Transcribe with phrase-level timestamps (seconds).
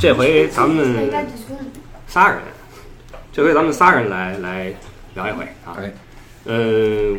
[0.00, 1.10] 这回咱们
[2.06, 2.38] 仨人，
[3.30, 4.72] 这回咱们仨人来来
[5.14, 5.76] 聊一回啊。
[5.76, 5.92] 哎，
[6.44, 7.18] 呃，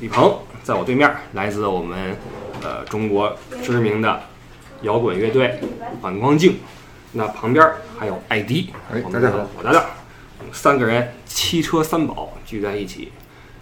[0.00, 2.16] 李鹏在我对面，来自我们
[2.62, 4.22] 呃中国知名的
[4.82, 5.58] 摇滚乐队
[6.00, 6.58] 反光镜。
[7.10, 9.84] 那旁边还有艾迪，哎我们的大家好我搭档，
[10.38, 13.10] 我们三个人七车三宝聚在一起。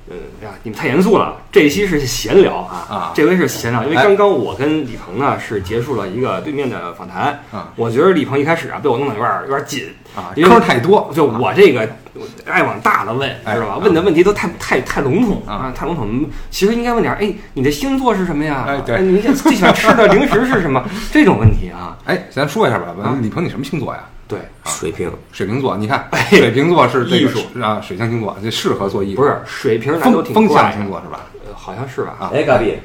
[0.09, 1.37] 嗯，哎呀，你们太严肃了。
[1.51, 7.41] 这一期是闲聊啊，啊这回是闲聊，因为哎刚刚我跟李鹏呢是结束了一个对面的访谈。
[7.51, 9.84] 啊我觉得李鹏一开始啊被我弄得有点有点紧，
[10.15, 13.73] 啊，因为坑太多，就我这个我爱往大了问，哎知道吧？
[13.74, 16.24] 啊问的问题都太太太笼统啊啊，太笼统。
[16.51, 18.65] 其实应该问点儿，哎，你的星座是什么呀？
[18.68, 20.84] 哎对你最最喜欢吃的零食是什么？
[21.12, 24.04] 这种问题啊，哎，咱说一下吧，李鹏，你什么星座呀？
[24.29, 31.27] 对，水瓶，水瓶座，你看， 哎水瓶座是这个艺术啊，水象星座，这适合做艺术，不是水瓶男都挺风象星座是吧？
[31.46, 32.16] 呃好像是吧？
[32.18, 32.77] 啊哎，嘎比，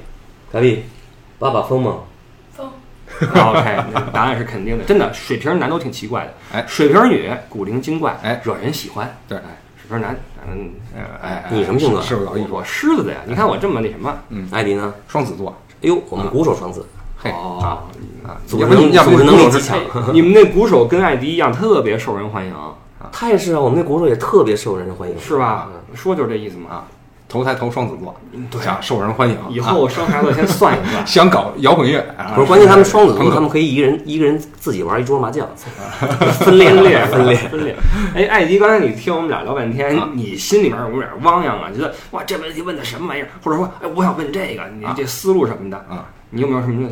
[0.52, 0.84] 嘎比，
[1.40, 1.98] 爸爸疯吗？
[2.54, 2.68] 疯
[3.22, 3.84] OK，
[4.14, 4.84] 答案是肯定的。
[4.86, 6.34] 真的，水瓶男都挺奇怪的。
[6.54, 9.16] 哎水瓶女古灵精怪，哎惹人喜欢。
[9.28, 10.16] 对哎，水瓶男，
[10.48, 10.72] 嗯，
[11.22, 12.64] 哎哎，你什么星座是不是搞艺术我？
[12.64, 13.20] 狮子的呀。
[13.26, 14.94] 你看我这么那什么，嗯艾迪呢？
[15.08, 16.86] 双子座，哎呦，我们鼓手双子，
[17.24, 17.68] 嘿哦啊
[18.28, 19.84] 啊，组织组织能力极强哎
[20.14, 22.54] 你们那鼓手跟艾迪一样，特别受人欢迎，
[23.12, 25.70] 他也是啊，我们那鼓手也特别受人欢迎，是吧？
[25.94, 26.70] 说就是这意思嘛。
[26.70, 26.84] 啊，
[27.28, 28.14] 投胎投双子座，
[28.50, 31.06] 对啊受人欢迎，以后生孩子先算一算。
[31.08, 35.48] 想搞摇滚乐，啊不是，关键他们双子座，他们可以一个人一个人自己玩一桌麻将，
[36.32, 37.36] 分裂分裂分裂。
[37.50, 37.76] 分裂。
[38.16, 43.30] 哎，艾迪，刚才你听我们俩聊半天啊，你心里面有点汪洋啊，觉得哇这问题问的什么玩意儿？
[43.44, 46.90] 或者说，哎，我想问这个，你这思路什么的啊，你有没有什么？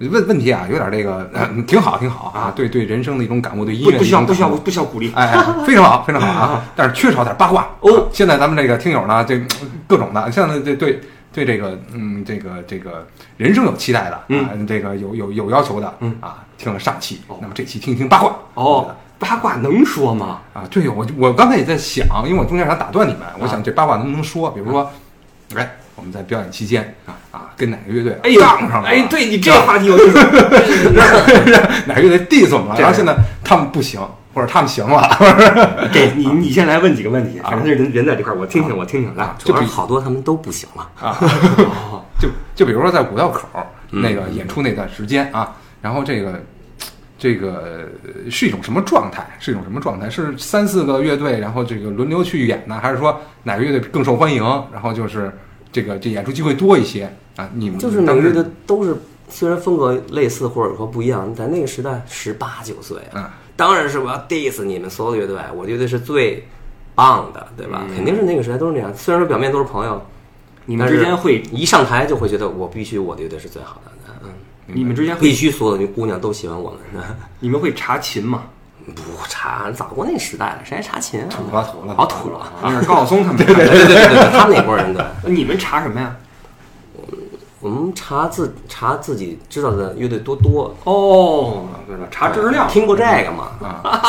[0.00, 5.10] 问问题啊，有点这个，呃挺好，挺好啊，对对人生的一种感悟，对一不需要不需要不需要鼓励？
[5.12, 6.64] 哎，哎非常好， 非常好啊！
[6.76, 7.68] 但是缺少点八卦。
[7.80, 7.96] 哦。
[7.96, 9.40] 啊现在咱们这个听友呢，这
[9.88, 11.00] 各种的，现在这对
[11.32, 13.04] 对这个嗯，这个这个
[13.36, 16.16] 人生有期待的啊，这个有有有要求的嗯。
[16.20, 18.32] 啊，听了上期，那么这期听一听八卦。
[18.54, 20.42] 哦，八卦能说吗？
[20.54, 24.48] 啊，对我我刚才也在想，因为我中间想打断你们，我想这八卦能不能说？
[24.52, 24.88] 比如说，
[25.56, 28.88] 哎，我们在表演期间啊啊，跟哪个乐队哎，杠上了？
[28.88, 30.18] 哎，对你这话题有意思。
[31.86, 32.76] 哪个乐队 diss 我们了？
[32.78, 34.00] 然后现在他们不行，
[34.32, 35.08] 或者他们行了，
[35.92, 39.28] 这你 你先来问几个问题，啊反正人人在这块儿，我听听我听听来。
[39.38, 41.18] 就是好多他们都不行了，啊
[42.20, 43.48] 就就比如说在五道口
[43.90, 46.42] 那个演出那段时间啊，然后这个
[47.18, 49.26] 这个呃是一种什么状态？
[49.40, 50.08] 是一种什么状态？
[50.08, 54.42] 是三四个乐队，然后这个轮流去演呢，还是说哪个乐队更受欢迎？
[54.72, 55.32] 然后就是
[55.80, 57.48] 这个这演出机会多一些啊？
[57.54, 58.96] 你们就是每当时个乐队都是
[59.28, 66.44] 虽然风格类似或者说不一样，在那个时代十八九岁啊，嗯当然是我要 diss 你们所有的乐队，我乐队是最
[66.96, 67.86] 棒的，对吧？
[67.94, 70.02] 肯定是那个时代都是那样，虽然说表面都是朋友，
[70.66, 74.30] 你们之间会，一上台就会觉得我必须我的乐队是最好的，嗯，
[74.66, 77.04] 你们之间必须所有的姑娘都喜欢我们，
[77.38, 78.44] 你们会查琴吗？
[78.92, 81.26] 不查，早过那时代了，谁还查琴啊？
[81.30, 82.52] 土了土了好土了。
[82.62, 86.14] 那是高晓松他们对对对对对， 他们那波人的， 你们查什么呀？
[87.60, 92.68] 我们查自查自己知道的乐队多多，哦，对了，查知识量。
[92.68, 93.48] 听过这个吗？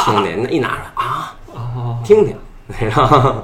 [0.05, 1.35] 兄弟，那一拿出来啊，
[2.05, 2.37] 听听，
[2.79, 3.43] 然后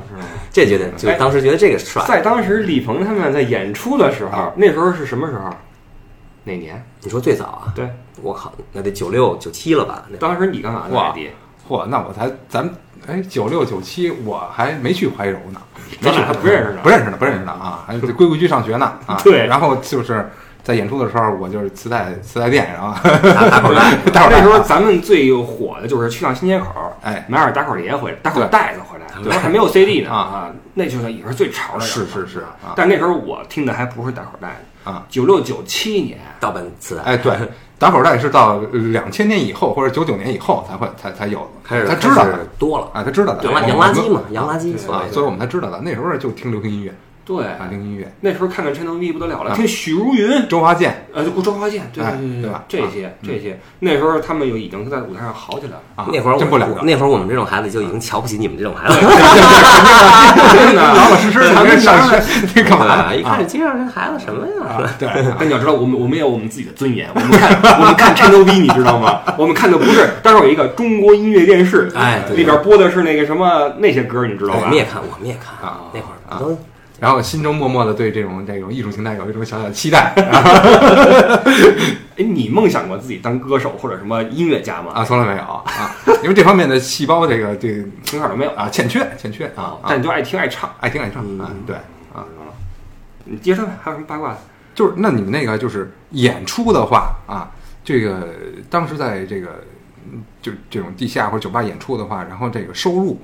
[0.51, 2.05] 这觉得就当时觉得这个帅。
[2.07, 5.49] 在当时李鹏他们在演出的时候，那时候是什么时候？
[6.45, 6.81] 哪年？
[7.01, 7.73] 你说最早啊？
[7.75, 7.89] 对，
[8.21, 10.05] 我靠，那得九六九七了吧？
[10.09, 10.95] 那当时你干嘛呢？
[10.95, 11.29] 哇艾迪？
[11.67, 12.69] 嚯，那我才咱
[13.07, 15.59] 哎九六九七我还没去怀柔呢，
[15.99, 16.79] 没事，还不认识呢。
[16.83, 19.19] 不认识呢，不认识呢啊， 还得规规矩上学呢啊。
[19.23, 20.29] 对然后就是
[20.63, 22.93] 在演出的时候，我就是磁带磁带店，然后
[23.67, 26.67] 口袋， 大伙儿那时候咱们最火的就是去趟新街口，
[27.01, 31.81] 哎买点打口碟回来，打口对袋子回来，那时候还没有 CD 呢啊啊，那就是也是最潮的。
[31.81, 37.35] 是是是啊但那时候我听的还不是打口袋啊，九六九七年，盗版磁带，哎，对，
[37.77, 38.59] 打口袋是到
[38.93, 44.77] 两千年以后或者九九年以后才会才才有的，开始他知道的多了，啊，他知道的，洋垃洋垃圾嘛，我洋垃圾，
[45.11, 45.81] 所以我们才知道的。
[45.81, 46.93] 那时候就听流行音乐
[47.25, 55.81] 对，啊，听音乐，那时候看看 Channel V 不得了了，啊听许茹芸，周华健呃，周华健，对哎对对对吧这些这些，那时候他们有已经在舞台上好起来了。
[55.95, 59.01] 啊，那会儿真不了了，我那会儿我们这种孩子就已经瞧不起你们这种孩子了。
[60.75, 62.23] 老老实实的咱们上学，
[62.55, 63.29] 你干嘛啊，一呢？
[63.29, 64.87] 看这街上这孩子什么呀？
[64.99, 67.09] 对，但你要知道，我们我们也有我们自己的尊严。
[67.15, 69.21] 我们看我们看 Channel V，你知道吗？
[69.35, 74.75] 我们看的不是，当时有一个中国音乐电视，哎对里边播的是那个什么那些歌，你知道吧我们？
[74.75, 76.57] 也看，我们也看啊那会儿都
[76.99, 80.13] 然后心中默默的对这种这种艺术形态有一种小小的期待
[82.17, 84.93] 哎，你梦想过自己当歌手或者什么音乐家吗？
[84.93, 85.93] 啊，从来没有啊，
[86.23, 90.73] 因为这方面的细胞这个这个从小都没有啊欠缺欠缺啊，啊但你就爱听爱唱。
[90.79, 91.75] 爱听爱唱啊，对
[92.13, 92.23] 啊，
[93.25, 94.37] 你接着还有什么八卦的？
[94.73, 97.51] 就是那你们那个就是演出的话啊，
[97.83, 98.29] 这个
[98.69, 99.61] 当时在这个
[100.09, 103.19] 嗯就这种地下或者酒吧演出的话，然后这个收入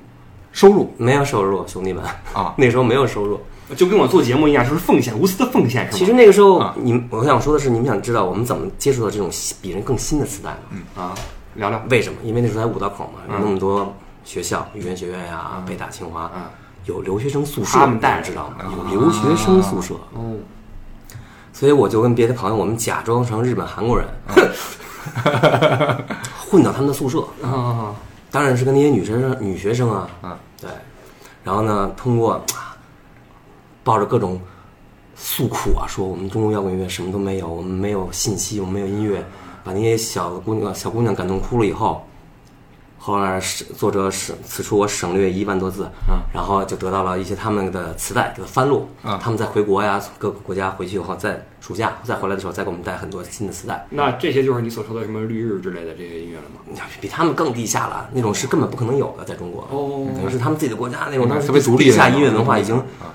[0.52, 2.04] 收入没有收入，兄弟们，
[2.34, 3.40] 啊， 那时候没有收入。
[3.76, 5.98] 就跟我做节目一样，就是奉献，无私的奉献，是吗？
[5.98, 9.30] 其实那个时候啊，你们我想说的是，你们想知道我们怎么接触到这种
[9.60, 10.56] 比人更新的磁带吗？
[10.96, 11.14] 啊，
[11.54, 12.18] 聊聊，为什么？
[12.22, 13.40] 因为那时候在五道口嘛，有嗯。
[13.44, 16.42] 那么多学校，语言学院呀、北大、清华，嗯。
[16.86, 18.56] 有留学生宿舍，他们带你知道吗？
[18.58, 20.34] 啊有留学生宿舍，哦，
[21.52, 24.04] 所以我就跟别的朋友，我们假装成日本、韩国人，
[26.50, 27.94] 混到他们的宿舍，啊，
[28.32, 30.68] 当然是跟那些女学生、女学生啊，嗯，对，
[31.44, 32.40] 然后呢，通过啊
[33.84, 34.40] 抱着各种
[35.14, 39.24] 诉苦啊，说我们中国摇滚乐什么都没有，我们没有信息，我们没有音乐，
[39.62, 42.04] 把那些小的姑娘、小姑娘感动哭了以后，
[42.98, 53.86] 后来是作者省此处我省略一万多字，嗯然后就得到了一些他们的磁带，给他翻录，嗯他们在回国呀，各个国家回去以后，在暑假再回来的时候，再给我们带很多新的磁带。
[53.90, 56.82] 那这些就是你所说的什么绿日之类的这些音乐了吗？
[57.00, 59.62] 比他们更地下了，那种是根本不可能有的，在中国。
[59.70, 63.12] 哦等于是他们自己的国家那种当时特别独立的地下音乐文化已经，啊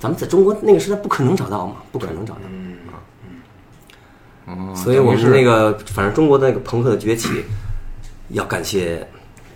[0.00, 2.40] 咱们在中国那个时代不可能找到嘛，不可能找到。
[2.50, 2.76] 嗯，
[4.46, 7.44] 嗯，所以我们那个，反正中国的那个朋克的崛起，
[8.30, 9.06] 要感谢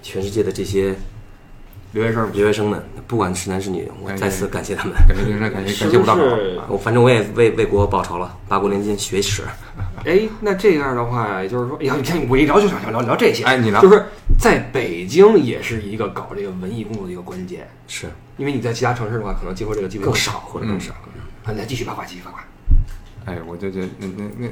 [0.03, 0.95] 全世界的这些
[1.93, 4.95] 留学生留学生们，不管是男是女，我再次感谢他们。
[5.09, 9.43] 感谢感谢是感谢我反正我也为为国报仇了，八国联军学耻。
[10.05, 14.05] 哎，那这样的话，也就是说，哎呀，你看我一聊就想聊聊聊这些，哎你聊就是
[14.39, 20.93] 在北京也是一个搞这个文艺工作的一个关键，是因为你在其他城市的话，可能接触这个机会更少或者更少。
[21.45, 22.45] 啊，来继续八卦，继续八卦。
[23.27, 24.49] 哎，我就觉得那那那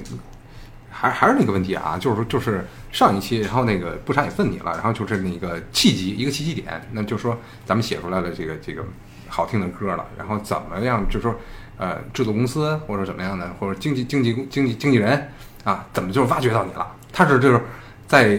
[0.91, 7.37] 还还是那个问题啊，就是说就是上一期，然后那个不傻也问你了，然后就是那个契机一个契机点，那就是说
[7.67, 8.85] 咱们写出来了这个这个
[9.29, 11.35] 好听的歌了，然后怎么样，就是说
[11.77, 15.29] 呃制作公司或者怎么样的，或者经纪经纪经纪经纪人
[15.65, 16.87] 啊，怎么就挖掘到你了？
[17.13, 17.61] 他是就是
[18.07, 18.39] 在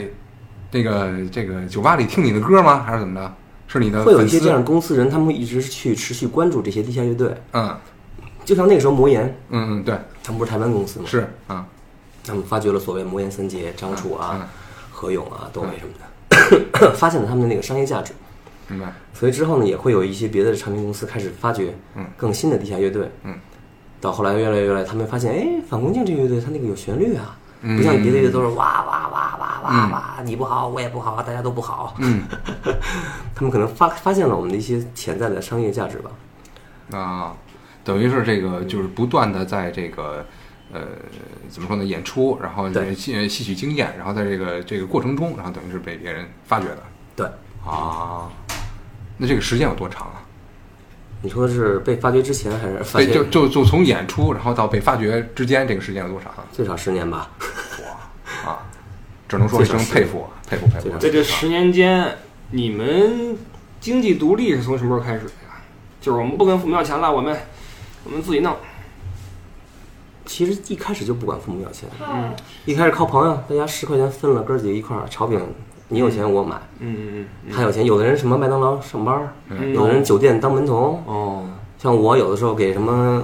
[0.73, 2.81] 这个这个酒吧里听你的歌吗？
[2.83, 3.31] 还是怎么着？
[3.67, 7.77] 是你的会有一些这样公司人，他们会一直去持续关注这些地下乐队，嗯
[8.43, 11.05] 就像那个时候魔岩，嗯嗯对他们不是台湾公司吗？
[11.07, 11.63] 是啊
[12.25, 14.47] 他们发掘了所谓魔岩三杰、张楚啊、嗯
[14.91, 15.93] 何勇啊、窦唯什么
[16.79, 18.13] 的， 发现了他们的那个商业价值。
[18.67, 23.11] 明白所以之后呢，也会有一些别的唱片公司开始发掘嗯更新的地下乐队。
[23.23, 23.35] 嗯，
[24.01, 31.95] 到后来越来越来，他们发现，哎，反光镜这个乐队它那个有旋律啊，嗯不像别的乐队都是哇哇哇哇哇哇，你不好我也不好，大家都不好。
[32.00, 32.24] 嗯
[33.36, 36.12] 他们可能发发现了我们的一些潜在的商业价值吧。
[36.98, 37.36] 啊，
[37.83, 40.25] 等于是这个就是不断的在这个
[40.71, 40.81] 呃
[41.50, 46.83] 怎么说呢演出，然后对吸吸取经验，然后在这个这个过程中，然后等于是被别人发掘的
[47.16, 47.25] 对，
[47.66, 48.30] 啊。
[49.18, 50.21] 那这个时间有多长啊？
[51.21, 53.13] 你说是被发掘之前还是发被掘？
[53.13, 56.44] 就就就从演出，然后到被发掘之间，这个时间有多长啊？
[56.51, 57.30] 最少十年吧。
[59.35, 60.97] 啊，只能说一声佩服佩服佩服。
[60.99, 62.18] 在这十年间，
[62.52, 63.37] 你们
[63.80, 65.61] 经济独立是从什么时候开始的呀？
[65.99, 67.37] 就是我们不跟父母要钱了，我们
[68.04, 68.56] 我们自己弄。
[70.25, 72.33] 其实一开始就不管父母要钱，嗯
[72.66, 75.40] 一开始靠朋友，大家十块钱分了，哥儿几个一块儿炒饼，
[75.90, 81.45] 你有钱我买，嗯嗯嗯他有钱，有的人什么麦当劳上班，嗯，有的人酒店当门童，哦，
[81.78, 83.21] 像我有的时候给什么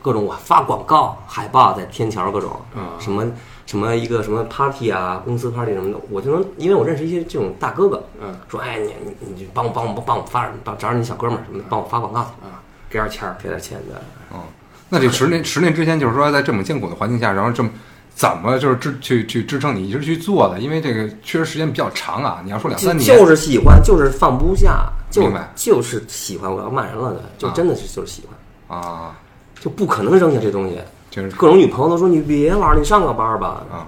[0.00, 3.30] 各种我发广告海报在天桥各种，嗯什么
[3.70, 12.58] 什么一个什么 party 啊，公司 party 什么的，我就能，因为我认识一些这种大哥哥，嗯说哎你你你帮我帮我帮我发找找你小哥们儿什么的，帮我发广告去，啊，
[12.90, 13.36] 给点钱儿。
[13.40, 14.02] 给点钱的。
[14.34, 14.40] 嗯，
[14.88, 17.70] 那这十年十年之间，就是说在这么艰苦的环境下，然后这么
[18.12, 20.58] 怎么就是支去去支撑你一直去做的？
[20.58, 22.40] 因为这个确实时间比较长啊。
[22.44, 28.24] 你要说两三年，就是喜欢，就是放不下，就明白就是喜欢，我要骂人了的，就啊真的是就是喜
[28.66, 29.16] 欢，啊，
[29.60, 30.80] 就不可能扔下这东西。
[31.10, 33.62] 就是各种女朋友都说你别玩了，你上个班吧。
[33.70, 33.86] 啊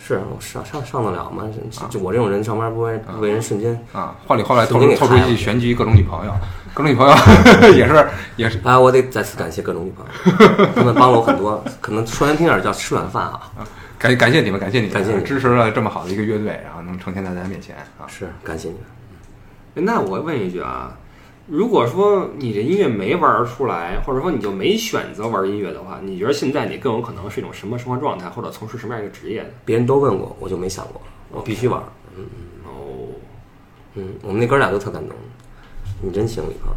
[0.00, 1.42] 是我上上上得了吗？
[1.70, 3.78] 就就我这种人上班不会不为人瞬间。
[3.92, 6.32] 啊，话里话外透透出一句玄机，各种女朋友，
[6.72, 7.14] 各种女朋友
[7.74, 10.06] 也是也是啊，我得再次感谢各种女朋
[10.56, 11.62] 友， 他们帮了我很多。
[11.80, 13.40] 可能说难听点儿叫吃软饭啊，
[13.98, 18.06] 感感谢你们，感谢你们，感谢你们支持了这么好的一个乐队，然后能呈现在大家面前啊。
[18.06, 18.76] 是感谢你
[19.74, 19.84] 们。
[19.84, 20.96] 那我问一句啊，
[21.48, 29.48] 如果说你这音乐没玩出来，或者说你就没选择玩音乐的话，你觉得现在你更有可能是一种什么生活状态，或者从事什么样一个职业呢？
[29.64, 31.00] 别人都问过，我就没想过，
[31.30, 31.86] 我必须玩儿。
[32.16, 32.24] 嗯
[32.66, 33.08] 哦，
[33.94, 35.16] 嗯，我们那哥俩都特感动，
[36.02, 36.70] 你真行，李鹏。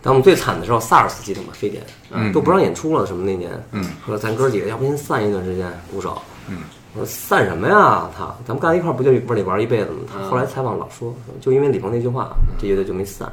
[0.00, 1.48] 当我们最惨的时候，SARS 记得吗？
[1.52, 6.58] 非典，嗯都不让演出了，什么那年，嗯，说咱哥几个要不先散一段时间，鼓手，嗯，
[6.92, 8.08] 我说散什么呀？
[8.16, 10.02] 他，咱们干一块儿不就不是得玩一辈子吗？
[10.12, 13.28] 他嗯后来采访老说，就因为李鹏那句话，这乐队就没散。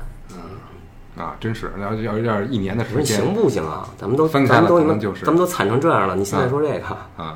[1.17, 3.89] 啊，真是要要要一年的时间行不行啊？
[3.97, 6.85] 咱们都分开了咱们都咱们都惨成这样了，你现在说这个，
[7.17, 7.35] 啊，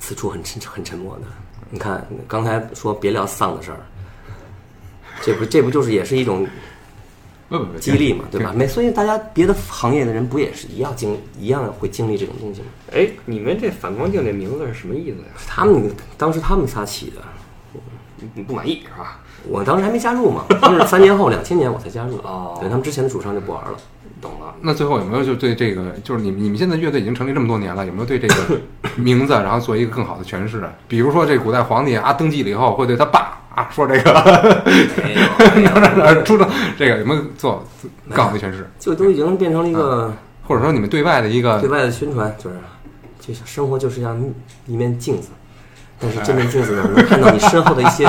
[0.00, 1.22] 此处很沉很沉默的。
[1.70, 3.78] 你看刚才说别聊丧的事儿，
[5.22, 6.46] 这不这不就是也是一种
[7.80, 8.52] 激励嘛，对吧？
[8.54, 12.66] 没，所以大家别的行业的人不也是一样经一样会经历这种东西吗？
[12.92, 15.28] 哎，你们这反光镜这名字是什么意思呀？
[15.46, 17.22] 他们当时他们仨起的，
[18.22, 19.18] 你你不满意是吧？
[19.48, 22.16] 我当时还没加入嘛， 他们是三年后两千年我才加入。
[22.18, 23.72] 哦对他们之前的主唱就不玩了。
[24.20, 24.54] 懂了。
[24.60, 28.34] 那最后有没有就对这个，就是你们你们现在乐队已经成立这么多年了，有没有对这个
[28.94, 30.72] 名字然后做一个更好的诠释啊？
[30.86, 34.62] 比如说这古代皇帝啊登基了以后会对他爸啊说这个，
[35.02, 36.48] 没有，没有哪儿 出生
[36.78, 37.64] 这个有没有做
[38.10, 38.70] 更好的诠释？
[38.78, 40.14] 就都已经变成了一个
[40.46, 42.56] 或者说你们对外的一个对外的宣传，就是
[43.18, 44.24] 就像生活就是像
[44.66, 45.30] 一面镜子，
[46.02, 48.06] 但是镜子呢，能看到你身后的一些，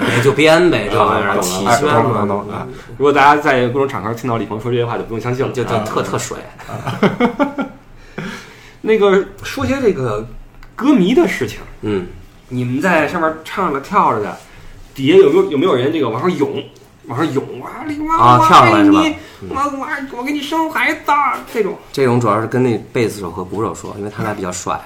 [0.00, 2.44] 哎，就编呗，这玩意儿起哎宣嘛。
[2.52, 2.66] 啊，
[2.96, 5.52] 如果大家在各种场合听到李鹏说这些话，就不用相信了。
[5.52, 5.84] 就就啊。
[5.84, 6.38] 特特水。
[8.80, 10.26] 那个说些这个
[10.74, 12.06] 歌迷的事情，嗯，
[12.48, 14.36] 你们在上面唱着跳着的，
[14.94, 16.62] 底下有没有有没有人这个往上涌，
[17.06, 17.84] 往上涌啊？
[17.86, 19.00] 李妈，啊我跳上来是吧？
[19.48, 21.00] 我我我给你生孩子
[21.52, 21.76] 这种。
[21.92, 24.80] 这种主要是跟那贝斯手和鼓手说，因为他俩比较帅，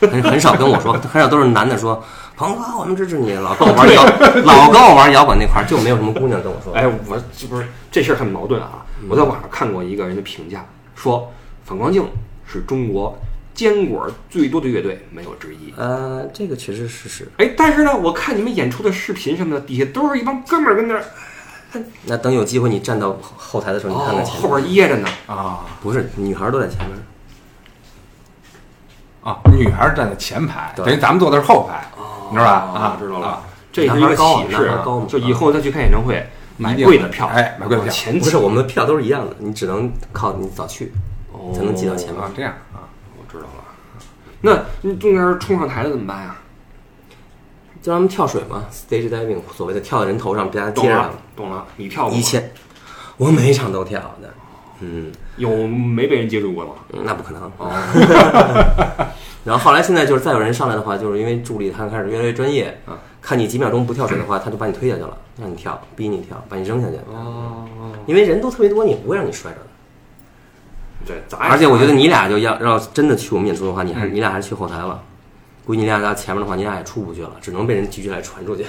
[0.00, 2.02] 很很少跟我说，很少都是男的说。
[2.36, 3.34] 鹏哥，我们支持你。
[3.34, 4.02] 老跟我玩 摇，
[4.44, 6.72] 老跟我玩摇滚那块儿就没有什么姑娘跟我说。
[6.72, 8.82] 哎，我这不是这事儿很矛盾啊！
[9.10, 10.64] 我在网上看过一个人的评价，
[10.94, 11.30] 说
[11.66, 12.08] 反光镜
[12.46, 13.14] 是中国
[13.52, 15.74] 坚果最多的乐队，没有之一。
[15.76, 17.28] 呃，这个确实是是。
[17.36, 21.04] 哎，但是呢，我看你们演出的视频什么的，底下都是一帮哥们儿跟那儿，
[22.06, 24.62] 那等有机会你站到后台的时候，你看哦，看前后面。
[24.62, 25.08] 边掖着呢。
[25.26, 26.98] 啊不是，女孩都在前面。
[29.22, 31.86] 啊，女孩儿站在前排，等于咱们坐的是后排，
[32.30, 32.52] 你知道吧？
[32.52, 34.72] 啊，知道了啊，这是一个启示
[35.08, 40.92] 就以后再去看演唱会，买贵的票，哎买贵的票前挤不是，我们的票都是一样的，你只能靠你早去
[41.32, 42.22] 哦才能挤到前面。
[42.22, 43.64] 啊，这样啊，我知道了。
[44.40, 46.36] 那你中间冲上台了怎么办呀？
[47.82, 51.66] 就让他们跳水嘛，stage diving，所谓的跳到人头上，被大家接上懂了。，懂了。
[51.76, 52.52] 你跳过吗以前
[53.16, 54.34] 我每一场都跳的，
[54.80, 55.10] 嗯，
[55.40, 56.72] 有没被人接触过吗？
[56.92, 57.42] 嗯那不可能。
[57.56, 57.72] 哦，
[59.42, 66.96] 然后后来现在就是再有人上来的话，就是因为助理他开始越来越专业啊，看你几秒钟不跳水的话，他就把你推下去了，让你跳，逼你跳，把你扔下去。
[67.12, 67.64] 哦，
[68.06, 69.66] 因为人都特别多，你不会让你摔着的。
[71.06, 75.02] 对，咱而且我觉得你俩就要要真的去我们演出的话，你还是你俩还是去后台了。
[75.66, 78.64] 估计你俩到前面的话，你俩也出不去了，只能被人举起来传出去。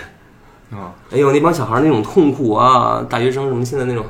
[0.72, 4.06] 啊，哎呦，那帮小孩儿那种痛苦啊，大学生什么现在那种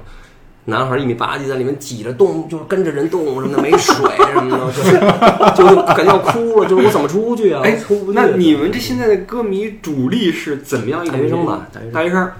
[0.65, 3.95] 男孩儿一米八几在里面挤着动，就是跟着人动什么的，没水
[4.31, 7.61] 什么的，就是就感觉要哭了，就是我怎么出去啊？
[7.63, 8.19] 哎我出不，去。
[8.19, 12.31] 那你们这现在的歌迷主力是怎么样一个大学生吧大学生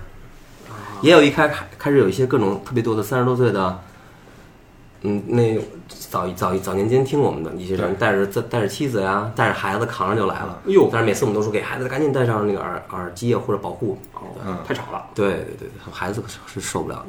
[1.01, 3.80] 也有一开开始有一些各种特别多的三十多岁的，
[5.01, 10.60] 嗯，那早早早年间听我们的一些人，带着带着妻子呀，带着孩子扛着就来了。
[10.68, 13.98] 哎呦但是每次我们都说给孩子赶紧戴上那个耳耳机啊，或者保护。
[14.46, 15.04] 嗯太吵了。
[15.16, 17.06] 对对对，孩子是受不了的。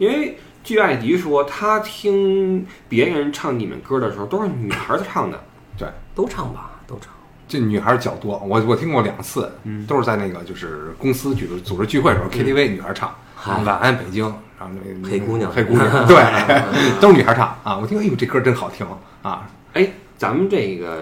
[0.00, 5.38] 因为据艾迪说，他听别人唱你们歌的时候，都是女孩子唱的。
[5.78, 7.12] 对，都唱吧，都唱。
[7.46, 13.14] 这女孩儿较多，我我听过两次，嗯都是在那个就是公司举组织聚会的时候，KTV 女孩儿唱
[13.64, 14.24] 《晚安北京》，
[14.58, 16.16] 然后那个黑姑娘黑姑 娘，对，
[17.00, 17.76] 都是女孩儿唱啊。
[17.76, 18.86] 我听，哎呦，这歌真好听
[19.22, 19.46] 啊！
[19.74, 19.88] 哎，
[20.20, 20.98] 咱们这个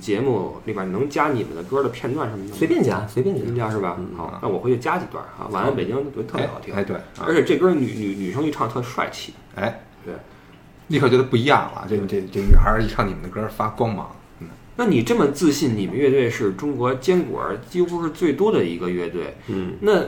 [0.00, 2.56] 节目里边能加你们的歌的片段什么的吗？
[2.56, 3.42] 随便加，随便加。
[3.44, 3.98] 能加是吧？
[4.16, 5.50] 好，那我回去加几段啊。
[5.50, 6.72] 晚安北京，对，特别好听。
[6.72, 9.34] 哎，对，而且这歌女女女生一唱特帅气。
[9.56, 10.14] 哎，对，
[10.86, 11.84] 立刻觉得不一样了。
[11.88, 20.04] 这这这女孩儿一唱你们的歌发光芒，嗯，那你这么自信，你们乐队是中国坚果几乎是最多的一个乐队，嗯，那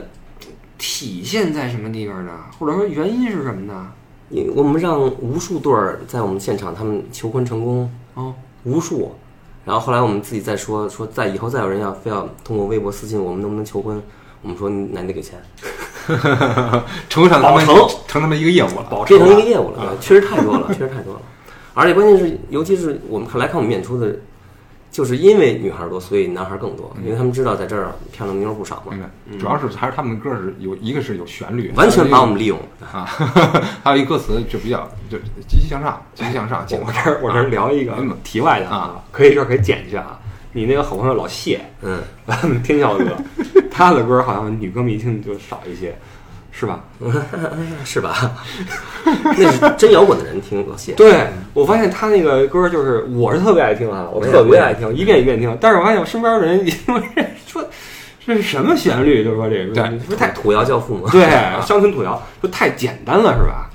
[0.78, 2.44] 体现在什么地方呢？
[2.56, 3.90] 或者说原因是什么呢？
[4.30, 9.14] 因我们让无数对儿在我们现场，他们求婚成功，哦，无数。
[9.64, 14.02] 然后后来我们自己再说说，在以后再有人要非要通过微博私信我们能不能求婚，
[14.42, 15.42] 我们说你那你得给钱，
[17.09, 17.75] 成上他们成
[18.06, 18.87] 成他们一个业务了。
[18.90, 21.21] 保变成一个业务了，对确实太多了，确实太多了。
[21.73, 24.14] 而且关键是，尤其是我们看来看我们演出的，
[24.94, 28.96] 就是因为女孩多，所以男孩更多，因为他们知道在这儿漂亮妞儿不少嘛。
[29.40, 32.56] 主要是还是他们的歌是有一个是有旋律，完全把我们利用。
[32.92, 33.04] 啊，
[33.82, 36.64] 还有一歌词就比较就积极向上， 积极向上。
[36.80, 40.20] 我这儿我这儿聊一个嗯题外的啊，可以这儿可以剪一下啊。
[40.52, 43.04] 你那个好朋友老谢，嗯，咱们天笑哥，
[43.72, 45.98] 他的歌好像女歌迷听就少一些，
[46.56, 46.84] 是吧？
[47.84, 48.32] 是吧？
[49.25, 55.56] 那是真摇滚的人听老谢，对，我发现他那个歌就是我是特别爱听啊，我特别爱听，一遍一遍听。
[55.61, 57.02] 但是我发现我身边的人因为
[57.46, 57.64] 说
[58.25, 61.23] 这是什么旋律，就是说这个对不是太土窑教父吗，对
[61.66, 63.70] 乡村土谣，就太简单了，是吧？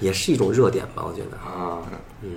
[0.00, 1.36] 也是一种热点吧，我觉得。
[1.38, 1.78] 啊，
[2.22, 2.28] 嗯，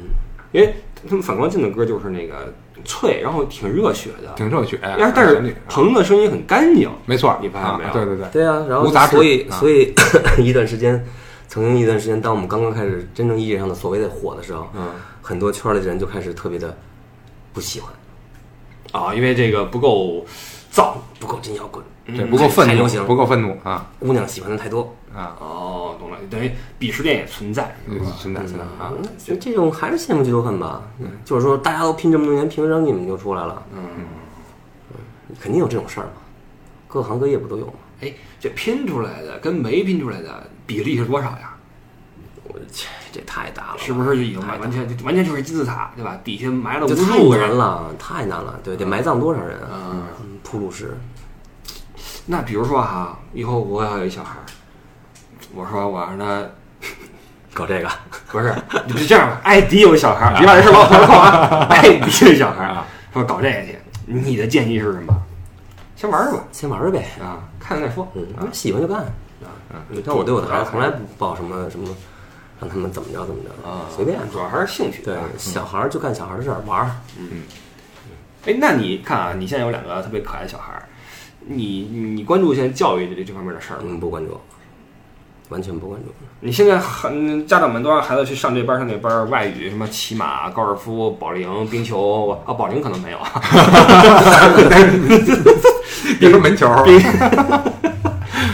[0.51, 0.71] 因为
[1.07, 7.89] 他们反光镜的歌就是那个脆，然后挺热血的，挺热血，但是但是旋律啊彭的声音很干净，没错，你发现没有？
[7.89, 9.93] 啊对对对，对啊，然后无杂所以啊所以
[10.37, 11.05] 一段时间，
[11.47, 14.87] 曾经一段时间，当我们刚刚开始真正意义上的所谓的火的时候，嗯
[15.21, 16.77] 很多圈里的人就开始特别的
[17.53, 17.91] 不喜欢，
[18.91, 20.25] 啊，因为这个不够
[20.73, 20.93] 燥。
[21.17, 24.95] 不够真摇滚，对不够愤怒不够愤怒啊姑娘喜欢的太多。
[25.15, 27.73] 啊，哦，懂了，等于鄙视链也存在？
[28.19, 28.91] 存在存在啊，
[29.39, 30.81] 这种还是羡慕嫉妒恨吧。
[31.23, 33.63] 就是说，大家都拼这么多年，凭什么你们就出来了？
[33.73, 33.81] 嗯，
[35.39, 36.21] 肯定有这种事儿嘛，
[36.89, 37.73] 各行各业不都有吗？
[38.01, 41.55] 哎，这拼出来的跟没拼出来的比例是多少呀？
[42.43, 46.19] 我切，这太大了，是不是就已经完完全完全就是金字塔，对吧？
[46.25, 47.49] 底下埋了无数个人。
[47.51, 48.59] 了，太难了。
[48.61, 49.79] 对，得埋葬多少人啊？
[49.93, 50.97] 嗯，嗯，铺路石，
[52.25, 54.43] 那比如说哈，以后我要有一小孩儿，
[55.53, 56.43] 我说我让他
[57.53, 57.89] 搞这个，
[58.31, 58.53] 不是，
[58.87, 61.67] 你就这样吧，艾迪有个小孩儿，别把这事往后扣啊。
[61.69, 65.15] 艾迪有小孩儿啊， 说搞这个去，你的建议是什么？
[65.95, 67.05] 先玩儿吧，先玩儿呗。
[67.21, 68.07] 啊，看看再说。
[68.15, 68.97] 嗯啊，喜欢就干。
[68.99, 71.87] 啊，你看我对我的孩子从来不抱什么什么，
[72.59, 74.19] 让他们怎么着怎么着啊，随便。
[74.31, 75.01] 主要还是兴趣。
[75.03, 76.91] 对啊，小孩儿就干小孩儿的事儿，玩儿。
[77.17, 77.43] 嗯
[78.45, 80.83] 哎，那你看啊，你现在有两个特别可爱的小孩儿，
[81.47, 81.81] 你
[82.15, 83.85] 你关注现在教育这这方面的事儿吗？
[83.89, 84.39] 嗯，不关注，
[85.49, 86.07] 完全不关注。
[86.39, 93.19] 你现在很家长们都让孩子去上这班儿上那班儿，外语什么骑马、高尔夫、保龄、冰球啊，保龄可能没有，
[96.19, 96.67] 别说门球，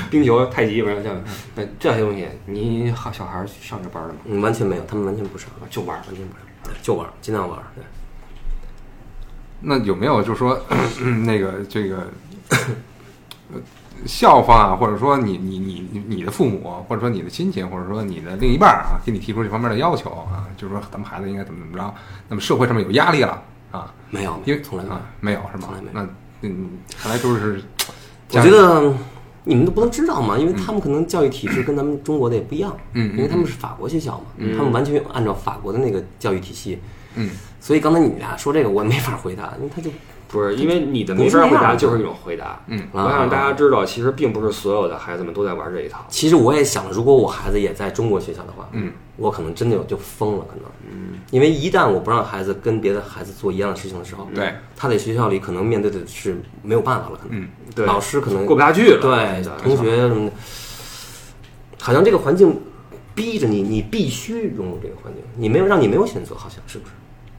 [0.09, 1.13] 冰球、太极，反正像
[1.55, 4.19] 呃这些东西，你好小孩儿去上这班儿了吗？
[4.25, 6.01] 嗯，完全没有，他们完全不上，就玩儿。
[6.07, 7.63] 完全不上，对，就玩儿，尽量玩儿。
[7.75, 7.83] 对，
[9.61, 10.59] 那有没有就是说
[11.25, 12.05] 那个这个呃
[14.05, 21.93] 校方啊，或者说你你你你你的父母，或者说你的亲戚，或者说你的另一半啊，给你提出这方面的要求啊，就是说咱们孩子应该怎么怎么着，
[22.27, 24.95] 那么社会上面有压力了啊，没有，因为从来没有。
[24.95, 25.01] 啊。
[25.19, 25.99] 没有是吗从来没？
[25.99, 26.05] 有。
[26.05, 26.09] 那
[26.41, 27.61] 嗯，看来就是
[28.31, 28.91] 我觉得
[29.43, 34.25] 你们都不能知道嘛，因为他们可能教育体制跟咱们中国的也不一样，嗯嗯因为他们是法国学校嘛，
[34.57, 36.79] 他们完全按照法国的那个教育体系，
[37.13, 39.91] 嗯，所以刚才你们俩说这个我也没法回答，因为他就
[40.31, 42.61] 不是因为你的没法回答，就是一种回答。
[42.67, 46.05] 嗯我想让大家知道，其实并不是所有的孩子们都在玩这一套。
[46.07, 59.01] 其实我也想，如果我孩子也在中国学校的话，嗯，我可能真的有就疯了，可能，嗯，因为一旦我不让孩子跟别的孩子做一样的事情的时候，对，他在学校里可能面对的是没有办法了，可能，嗯，对老师可能过不下去了。
[59.01, 60.31] 对同学什么的，
[61.79, 62.57] 好像这个环境
[63.13, 66.91] 逼着你，你必须融入这个环境，你没有让你没有选择，好像是不是？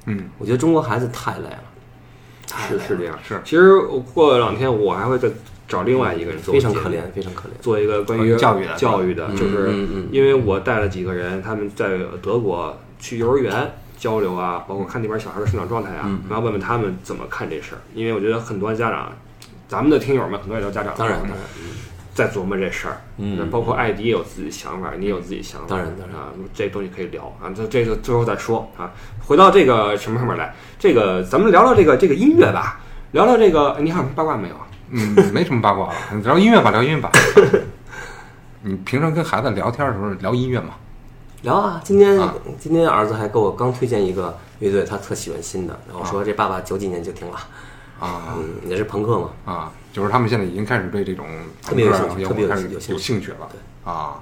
[0.06, 1.62] 嗯，我觉得中国孩子太累了
[2.68, 3.18] 是是这样。
[3.26, 5.30] 是其实我过两天我还会再
[5.68, 7.52] 找另外一个人做非常可怜，非常可怜。
[7.62, 17.80] 做一个关关于教育的教育的，嗯就是嗯嗯因为我带了几个人，他们在德国去幼儿园交流啊，包括看那边小孩的生长状态啊，嗯然后问问他们怎么看这事儿。
[17.94, 19.12] 因为我觉得很多家长，
[19.68, 21.38] 咱们的听友们很多也都是家长，当然，当然，
[22.14, 23.00] 在琢磨这事儿。
[23.18, 28.90] 嗯包括艾迪也有自己想法，你也有自己想法，当然当然啊，这东西可以聊啊，这这个最后再说啊。
[29.26, 32.80] 回到这个什么上面来，这个咱们聊聊这个这个音乐吧，
[33.12, 34.66] 聊聊这个，你还有什么八卦没有啊？
[34.90, 37.10] 嗯，没什么八卦了，聊音乐吧，聊音乐吧。
[38.64, 40.74] 你平常跟孩子聊天的时候聊音乐吗？
[41.42, 41.80] 聊啊！
[41.82, 47.36] 今天、啊今天儿子还给我刚推荐一个乐队，他特喜欢新的，然后说这爸爸九几年就听了，
[48.02, 51.26] 啊嗯，也是朋克嘛，啊，就是他们现在已经开始对这种
[51.62, 53.58] 特别有兴趣朋克摇特别有滚开始有有兴趣了对
[53.92, 54.20] 啊。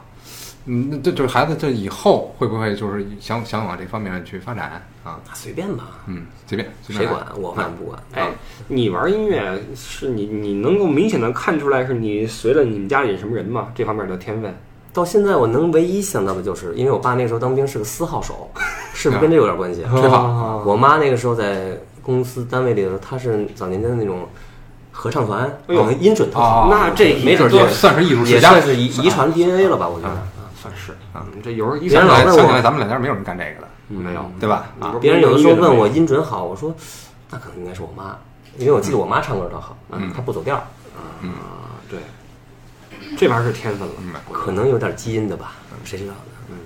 [0.67, 5.13] 嗯，那这就是孩子这以后会不会就是想想往这方面去发展啊？
[5.13, 7.27] 啊随便吧，嗯，随便随便谁管？
[7.41, 7.99] 我反正不管。
[8.13, 8.29] 哎，
[8.69, 13.69] 你玩音乐是你你能够明显的看出来是你随了你们家里什么人吗？
[13.75, 14.55] 这方面的天分？
[14.93, 18.51] 到现在我能唯一想到的就是，因为我爸那个时候当兵是个四号手，
[18.93, 19.83] 是不是跟这有点关系？
[19.85, 21.79] 吹号我妈那个时候在
[22.11, 24.29] 公司单位里的时候，她是早年间的那种
[24.91, 25.85] 合唱团，哎呦。
[25.85, 29.89] 可能音准特好，哦那这没准就也算是艺术也算是遗遗传 DNA 了吧？
[29.89, 30.15] 我觉得。
[30.15, 30.27] 啊。
[30.61, 34.67] 算是啊，这有时候一别人老问我想起来咱们两家没有人干这个的，没有，对吧？
[34.79, 36.75] 啊，别人有的时候问我音音准好，我说
[37.31, 38.19] 那可能应该是我妈，
[38.59, 40.13] 因为我记得我妈唱歌特好，嗯。
[40.15, 40.63] 她不走调，
[41.23, 41.33] 嗯，
[41.89, 41.99] 对，
[43.17, 43.95] 这玩意儿是天分了。
[44.01, 46.19] 嗯可能有点基因的吧，谁知道呢？
[46.51, 46.57] 嗯。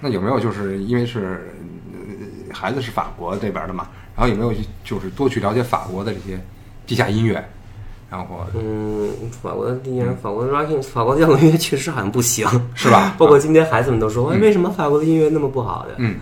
[0.00, 1.64] 那有没有就是因为是呃
[2.54, 4.52] 孩子是法国这边的嘛，然后有没有
[4.84, 6.38] 就是多去了解法国的这些
[6.86, 7.34] 地下音乐，
[8.10, 9.10] 然后嗯，
[9.42, 13.14] 法国的地下，法国的 rocking，法国的摇滚乐确实好像不行， 是吧？
[13.18, 15.94] 包括今天孩子们都说，哎，为什么法国的音乐那么不好的？
[15.98, 16.16] 嗯，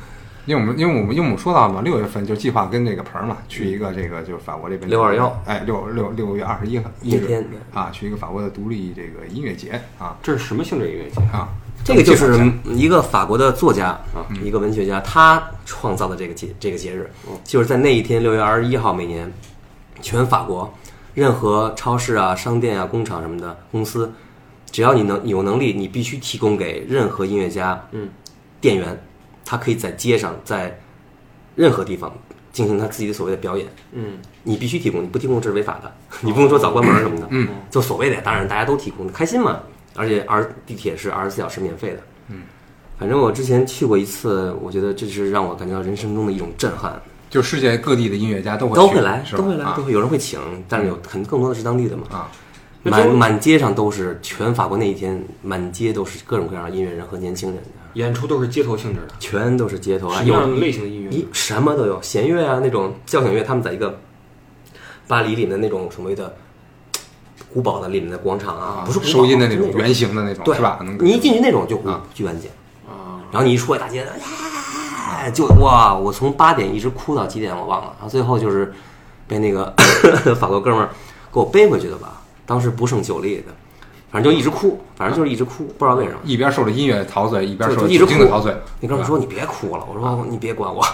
[0.47, 5.41] 因为我们因为我们因为我们说到嘛，六月份就计划跟那个鹏儿嘛去一个这个就是法国这边六二幺。
[5.47, 10.17] 哎六六六月二十一号一天日啊，去一个法国的独立这个音乐节啊。
[10.23, 11.21] 这是什么性质音乐节？
[11.33, 11.49] 啊，
[11.85, 17.11] 这个就是一个法国的作家啊，一个文学家，他创造的这个节这个节日，
[17.45, 19.33] 就是在那一天六月二十一号，每年
[20.01, 20.73] 全法国
[21.15, 24.13] 任何超市啊、商店啊、工厂什么的公司，
[24.71, 28.09] 只要你能有能力，你必须提供给任何音乐家，嗯，
[28.61, 29.05] 店员，
[29.45, 30.81] 他可以在街上，在
[31.57, 32.13] 任何地方
[32.53, 34.19] 进行他自己的所谓的表演，嗯。
[34.45, 37.29] 你必须提供，你不提供这是违法的， 你不能说早关门什么的。
[37.31, 39.61] 嗯，就所谓的，当然大家都提供，开心嘛。
[39.95, 41.99] 而且而地铁是二十四小时免费的。
[42.29, 42.43] 嗯，
[42.99, 47.01] 反正我之前去过一次，我觉得这是让我感觉到人生中的一种震撼。
[47.31, 52.05] 就世界各地的音乐家都会都会来，是吧都会来，啊都会有人会请，但是有很更多的是当地的嘛。
[52.11, 52.31] 啊，
[52.83, 57.63] 满满街上都是，全法国那一天满街都是各种各样的音乐人和年轻人，
[57.95, 61.11] 演出都是街头性质的，全都是街头啊，有什么类型的音乐？
[61.11, 63.99] 一什么都有，弦乐啊，那种交响乐，他们在一个
[65.09, 66.35] 巴黎里面的那种所谓的
[67.53, 70.79] 古堡的里面的广场啊，不是古堡收音的那种圆形的那种对是吧？
[71.01, 72.03] 你一进去那种就啊。
[72.15, 72.51] 巨安静，
[72.89, 74.07] 啊，然后你一出来大街，
[75.09, 78.73] 哎，就哇，我从八点一直哭到几点我忘了，然后最后就是
[79.27, 79.73] 被那个
[80.39, 80.89] 法国哥们儿
[81.33, 83.53] 给我背回去的吧，当时不胜酒力的，
[84.11, 86.19] 反正就一直哭，反正就是一直哭，不知道为什么。
[86.25, 88.57] 一边受着音乐陶醉，一边受着就就一直哭酒精的陶醉。
[88.81, 90.85] 那哥们儿说你别哭了，我说你别管我，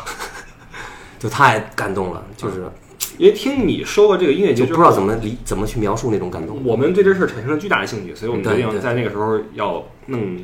[1.18, 2.70] 就太感动了，就是
[3.18, 6.64] 因为听你说过这个音乐节之后，就不知道怎么理怎么去描述那种感动。
[6.64, 10.38] 我们对这事儿产生了巨大的兴趣，所以我们决定在那个时候要弄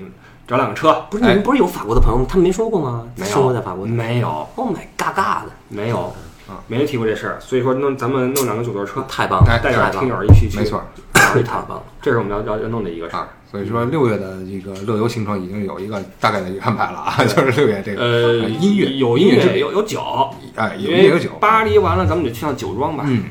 [0.46, 1.06] 找两个车。
[1.08, 2.26] 不是你们不是有法国的朋友吗？
[2.28, 3.06] 他们没说过吗？
[3.16, 6.12] 没有生活在法国的没有，，Oh my 嘎嘎的，没有
[6.48, 10.82] 啊，没人提过这事儿，所以说弄咱们弄两个九座车，太棒了，哎带着听友一起去没错，
[11.12, 11.82] 太棒了。
[12.02, 20.00] 这是我们要要要弄的一个事儿啊。，所以说六月的这个乐游行程已经有一个大概的一个安排了啊， 就是六月这个呃，音乐有音乐有有酒，
[20.56, 23.26] 哎有音乐有酒，巴黎完了，咱们就去趟酒庄吧，嗯，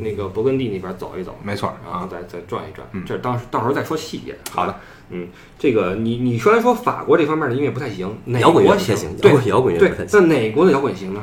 [0.00, 3.04] 那个勃艮第那边走一走，没错啊，然后再再转一转嗯。
[3.06, 4.36] 这到时到时候再说细节。
[4.50, 4.74] 好的，
[5.10, 5.28] 嗯，
[5.60, 11.22] 这个你你虽然说法国这方面的音乐不太行，哪摇滚乐国不太行，对摇滚乐对那哪国的摇滚行呢？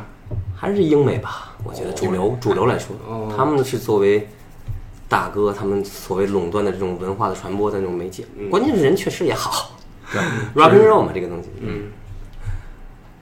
[0.56, 1.52] 还是英美吧。
[1.66, 4.26] 我觉得主流主流来说哦，他们是作为
[5.08, 8.50] 大哥，他们所谓垄断的这种文化的传播的那种媒介嗯。
[8.50, 9.72] 关键是人确实也好
[10.56, 11.84] ，，rock and roll 嘛，这个东西，嗯，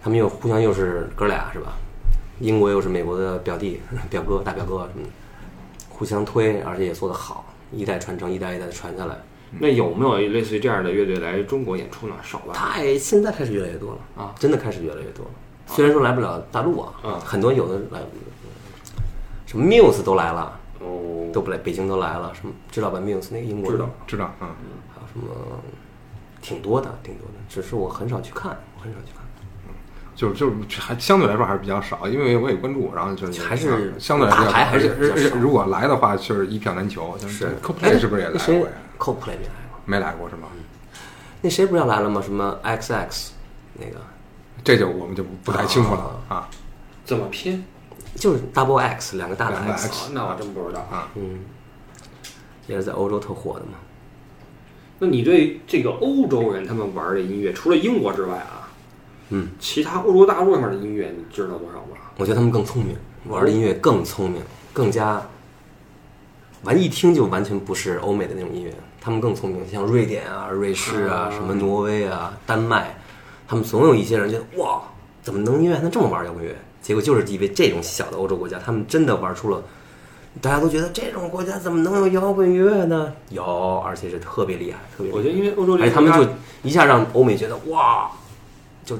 [0.01, 1.73] 他们又互相又是哥俩是吧？
[2.39, 5.09] 英国又是美国的表弟、 表哥、大表哥什么的，
[5.89, 9.15] 互相推，而且也做得好，一代传承，一代一代的传下来。
[9.59, 12.15] 那有没有类似于这样的乐队来中国演出呢？
[12.23, 12.53] 少吧。
[12.55, 15.31] 太现在开始越来越多了啊，真的开始越来越多了。
[15.67, 17.99] 虽然说来不了大陆啊，啊很多有的来，
[19.45, 24.55] 什么 Muse 都来了，哦，都不来，北京都来了，什么知道吧？Muse 那个英国的知道，知道啊，
[24.93, 25.33] 还有什么
[26.41, 29.23] 挺多的，挺多的，只是我很少去看，我很少去看。
[30.15, 34.89] 就是就是还相对来说还是比较少，因为我也关注，然后就是还是啊相对来说还是
[35.39, 37.17] 如果来的话，就是一票难求。
[37.17, 39.79] 就是是 CoPlay 是不是也来过呀？？Coldplay 没来过。
[39.85, 40.49] 没来过是吗？
[41.41, 42.21] 那谁不是要来了吗？
[42.21, 43.29] 什么 XX
[43.79, 43.99] 那个，
[44.63, 46.47] 这就我们就不不太清楚了啊
[47.03, 47.65] 怎么拼？
[48.15, 49.75] 就是 Double X 两个大的哦
[50.13, 50.81] 那我真不知道。
[50.81, 51.09] 啊！
[51.15, 51.39] 嗯，
[52.67, 53.73] 也是在欧洲特火的嘛。
[54.99, 58.69] 那你对这个欧洲人他们玩的音乐，除了英国之外啊，
[59.29, 61.97] 嗯，其他欧洲大陆上面的音乐，你知道多少吗？
[62.17, 62.95] 我觉得他们更聪明，
[63.27, 65.21] 玩的音乐更聪明，更加
[66.63, 72.95] 完一听就完全不是欧美的那种音乐，他们更聪明，像瑞典啊、瑞士啊、啊什么挪威啊、丹麦，
[73.47, 74.83] 他们总有一些人觉得哇，
[75.21, 76.55] 怎么能音乐还能这么玩摇滚乐？
[76.83, 79.63] 结果就是因为这种小的欧洲国家，他们真的玩出了。
[80.41, 83.13] 大家都觉得这种国家怎么能有摇滚乐呢？
[83.29, 85.17] 有，而且是特别厉害，特别厉害。
[85.17, 86.27] 我觉得因为欧洲这个而且他们就
[86.63, 88.09] 一下让欧美觉得哇，
[88.83, 88.97] 就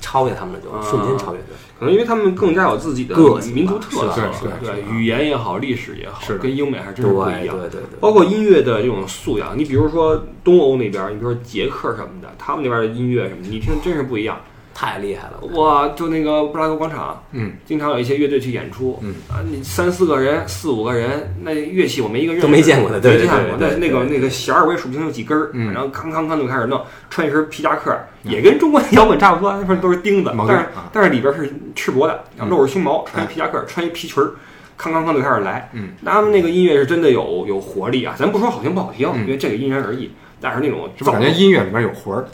[0.00, 1.38] 超越他们了，就啊瞬间超越。
[1.40, 4.22] 对，可能因为他们更加有自己的个性民族特色，
[4.62, 7.56] 对语言也好，历史也好是，跟英美还真对是不一样。
[7.58, 14.40] 对对对，包括音乐的这种素养，你比如说东欧那边，你比如说捷克什么的，他们那边的音乐什么，你听真是不一样。
[14.74, 15.40] 太厉害了。
[15.54, 19.14] 哇，就那个布拉格广场，嗯，经常有一些乐队去演出，嗯。
[19.28, 23.56] 啊，你三四个人、四五个人，那乐器我没一个认都没见过的对没见过。
[23.58, 25.72] 那那个那个弦儿我也数不清有几根儿，嗯。
[25.72, 26.80] 然后康康康就开始弄，
[27.10, 30.90] 穿一身皮夹克，也跟中国摇滚差不多，那份都是钉子，但是啊。
[30.92, 34.32] 但是里边是赤膊的，露着胸毛，穿哎皮夹克，穿一皮裙儿，
[34.76, 35.68] 康康康就开始来。
[35.74, 39.20] 嗯，他们那个音乐是真的有有活力啊，咱不说好听不好听，嗯。
[39.22, 42.24] 因为这个因人而异，但是那种是不感觉音乐里面有魂儿？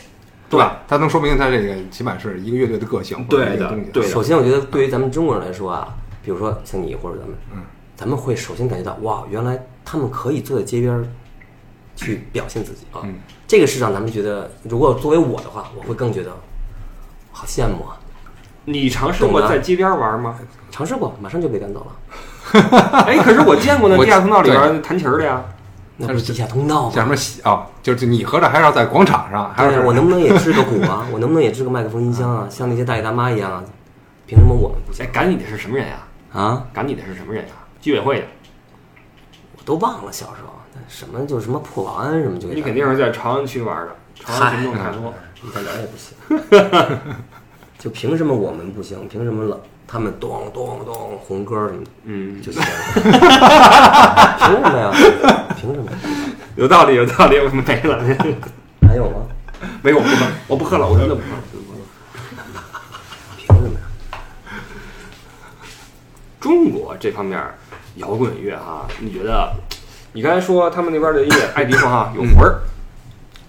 [0.48, 0.82] 对吧？
[0.88, 3.90] 它能说明它这个起码是一个乐队的个性，或者对的一个东西。
[3.92, 5.88] 对的首先，我觉得对于咱们中国人来说啊，
[6.22, 7.62] 比如说像你或者咱们，嗯，
[7.96, 11.04] 咱们会首先感觉到哇，原来他们可以坐在街边儿
[11.96, 13.00] 去表现自己啊。
[13.04, 13.14] 嗯
[13.46, 16.30] 这个是让咱们觉得，如果作为我的话，我会更觉得
[17.32, 17.96] 好羡慕啊。
[18.66, 20.38] 你尝试过在街边玩吗？
[20.70, 22.60] 尝试过，马上就被赶走了。
[23.06, 25.42] 哎，可是我见过那地下通道里边弹琴的呀。
[26.00, 26.92] 那是地下通道吗？
[26.94, 31.04] 像什么喜哦，就是你合着还是要在广场上，还是对，我能不能也支个鼓啊？
[31.12, 32.46] 我能不能也支个麦克风音箱啊？
[32.48, 33.64] 像那些大爷大妈一样啊？
[34.26, 35.96] 凭什么我们不行哎，赶你的是什么人呀？
[36.32, 36.64] 啊？
[36.72, 37.50] 赶你的是什么人呀？
[37.80, 38.26] 居委会的，
[39.56, 40.52] 我都忘了小时候
[40.86, 45.12] 什么就什么破保安什么就你肯定是在朝阳区玩的，朝阳群众太多。
[45.42, 47.14] 一点儿也不行。
[47.78, 49.08] 就凭什么我们不行？
[49.08, 49.56] 凭什么老
[49.86, 52.66] 他们咚咚咚红歌什么的嗯，就行了？
[54.38, 54.92] 凭什么呀？
[55.60, 55.90] 凭什么？
[56.56, 57.98] 有道理，有道理，我没了，
[58.86, 59.26] 还有吗？
[59.82, 61.42] 没有，我不喝，我不喝了，我真的不喝了。
[63.36, 63.80] 凭什么呀？
[66.38, 67.42] 中国这方面
[67.96, 69.52] 摇滚乐哈，你觉得？
[70.12, 72.60] 你刚才说他们那边的音乐，艾迪说哈有魂儿。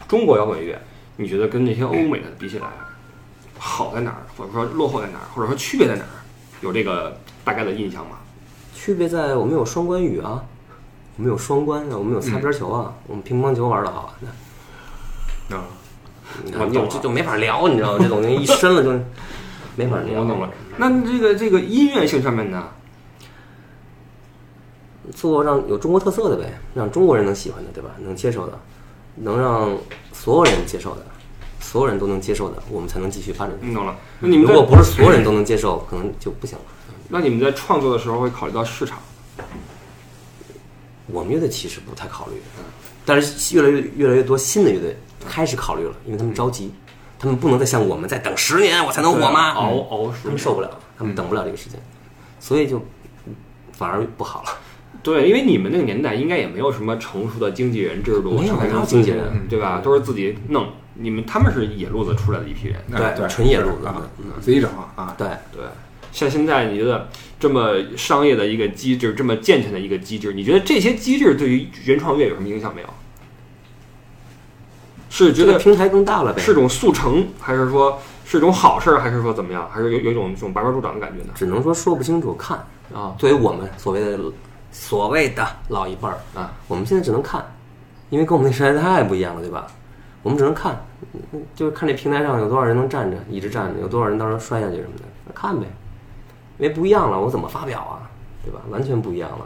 [0.08, 0.80] 中国摇滚乐，
[1.15, 2.67] 你觉得跟那些欧美的比起来，
[3.58, 6.10] 好在哪儿，或者说落后在哪儿，或者说区别在哪儿？
[6.62, 8.17] 有这个大概的印象吗？
[8.76, 10.43] 区别在我们有双关语啊，
[11.19, 14.15] 我们有双关啊，我们有擦边球啊，我们乒乓球玩的好。
[15.49, 15.65] 那啊，
[16.45, 17.99] 你看就这就没法聊，你知道吗？
[18.01, 18.91] 这种东西一深了就
[19.75, 20.21] 没法聊。
[20.21, 20.49] 我懂了。
[20.77, 22.69] 那这个这个音乐性上面呢？
[25.13, 27.89] 做让有中国特色的呗，让中国人能喜欢的，对吧？
[27.99, 28.58] 能接受的，
[29.15, 29.77] 能让
[30.13, 31.05] 所有人接受的，
[31.60, 33.53] 所有人都能接受的，我们才能继续发展。
[33.60, 33.93] 你懂了。
[34.21, 36.63] 那你们如果不是所有人都能接受，可能就不行了。
[37.10, 38.99] 那你们在创作的时候会考虑到市场？
[41.12, 42.34] 我们乐队其实不太考虑，
[43.06, 44.95] 但是越来越越来越多新的乐队
[45.28, 46.72] 开始考虑了，因为他们着急，
[47.17, 49.52] 他们不能再像我们再等十年我才能火吗？
[49.52, 51.80] 熬熬他们受不了，他们等不了这个时间，
[52.39, 52.82] 所以就
[53.72, 54.50] 反而不好了。
[55.02, 59.80] 对，因为你们那个年代应该也没有什么成熟的经纪人制度，没有经纪人对吧？
[59.84, 60.67] 都是自己弄。
[60.95, 63.88] 你们他们是野路子出来的一批人，哎对，纯野路子
[64.41, 65.63] 自己整啊，对，对。
[66.12, 67.08] 像现在你觉得
[67.39, 72.88] 这么商业的一个机制，这么健全的一个机制，你觉得这些机制对于原创乐有什么影响没有？
[75.10, 79.67] 是觉得平台更大了呗，是种速成，还是说是一种好事儿，还是说怎么样？
[79.72, 81.32] 还是有有一种这种拔苗助长的感觉呢？
[81.34, 82.58] 只能说说不清楚，看。
[82.93, 84.19] 啊作为我们所谓的
[84.72, 87.43] 所谓的老一辈儿啊，我们现在只能看，
[88.10, 89.67] 因为跟我们那时代太不一样了，对吧？
[90.22, 90.86] 我们只能看，
[91.32, 95.65] 嗯就是看这平台上有多少人能站着，一直站着，有多少人到时候摔下去什么的，看呗。
[96.60, 98.06] 因为不一样了，我怎么发表啊？
[98.43, 98.60] 对吧？
[98.69, 99.45] 完全不一样了。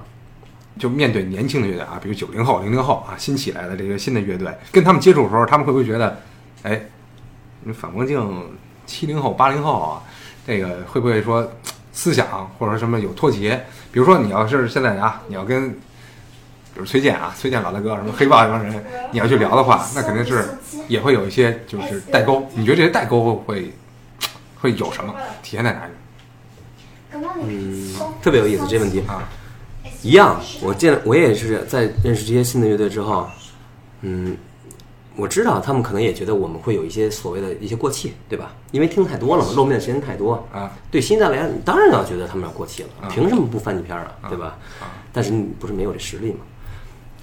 [0.79, 6.19] 就面对年轻的乐队啊，比如九零后、零零后啊，新起来的这个新的乐队，跟他们接触的时候，他们会不会觉得，
[6.63, 6.81] 哎，
[7.61, 8.51] 你反光镜
[8.87, 10.01] 七零后、八零后啊，
[10.47, 11.47] 这个会不会说
[11.91, 13.63] 思想或者什么有脱节？
[13.91, 22.49] 比如说你要是现在啊，你要跟比如崔健啊、崔健老大哥什么黑豹这帮人，你要去聊的话，那肯定是也会有一些就是代沟。
[22.55, 23.71] 你觉得这些代沟会
[24.59, 25.92] 会有什么体现在哪里？
[27.41, 29.27] 嗯，特别有意思这问题啊。
[30.01, 33.27] 一样，我见我也是在认识这些新的乐队之后，
[34.01, 34.35] 嗯，
[35.15, 38.51] 我知道他们可能也觉得我们会有一些所谓的一些过气，对吧？
[38.71, 40.71] 因为听太多了嘛，露面的时间太多啊。
[40.91, 44.27] 对新一代来讲，你当然要觉得他们要过气了，啊凭什么不翻你片儿啊？
[44.29, 44.57] 对吧？
[45.13, 46.39] 但是你不是没有这实力嘛。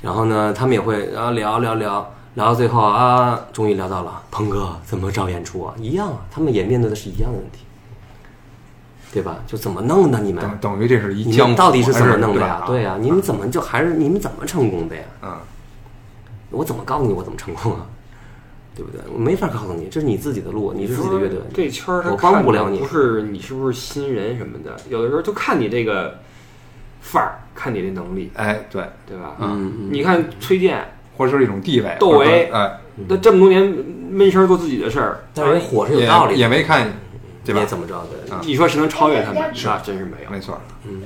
[0.01, 5.75] 然后呢，他们也会啊聊聊聊聊到最后啊，终于聊到了鹏哥怎么找演出啊？
[5.79, 7.59] 一样啊，他们也面对的是一样的问题，
[9.13, 9.39] 对吧？
[9.47, 10.43] 就怎么弄的你们？
[10.43, 12.41] 等等于这是一你江到底是怎么弄的？
[12.41, 15.03] 呀对呀，你们怎么就还是你们怎么成功的呀？
[15.23, 15.37] 嗯，
[16.51, 17.87] 我怎么告诉你我怎么成功啊？
[18.77, 19.01] 对不对？
[19.13, 21.39] 我没法告诉你，这是你自己的路，你是自己的乐队。
[21.53, 26.19] 这圈儿他我帮看不了你的不是你是不是新人什么的，有的时候就看你这个
[27.01, 29.35] 范儿，看你这能力，哎，对，对吧？
[29.41, 30.83] 嗯嗯你看崔健，
[31.17, 33.75] 或者是一种地位，窦唯或者说哎，那这么多年
[34.11, 36.87] 闷声做自己的事儿，但是人火是有也道理的，也没看，
[37.45, 37.65] 对吧？
[37.65, 38.31] 怎么着对？
[38.33, 38.41] 啊。
[38.45, 39.43] 你说谁能超越他们？
[39.65, 40.31] 那真是没有。
[40.31, 41.03] 没错，嗯，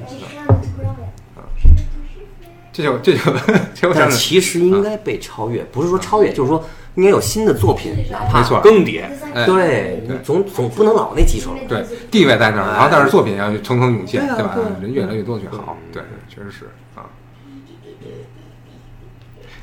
[2.72, 3.20] 这就这就
[3.74, 6.64] 这就但其实应该被超越，不是说超越，就是说
[6.96, 8.60] 应该有新的作品，哪怕没错。
[8.60, 9.46] 更迭，哎。
[9.46, 11.54] 对你总总不能老那几首。
[11.68, 11.84] 对。
[12.10, 14.56] 地位在那儿，然后但是作品要层层涌现，对吧？
[14.80, 16.64] 人越来越多越好，对，确实是
[16.96, 17.06] 啊。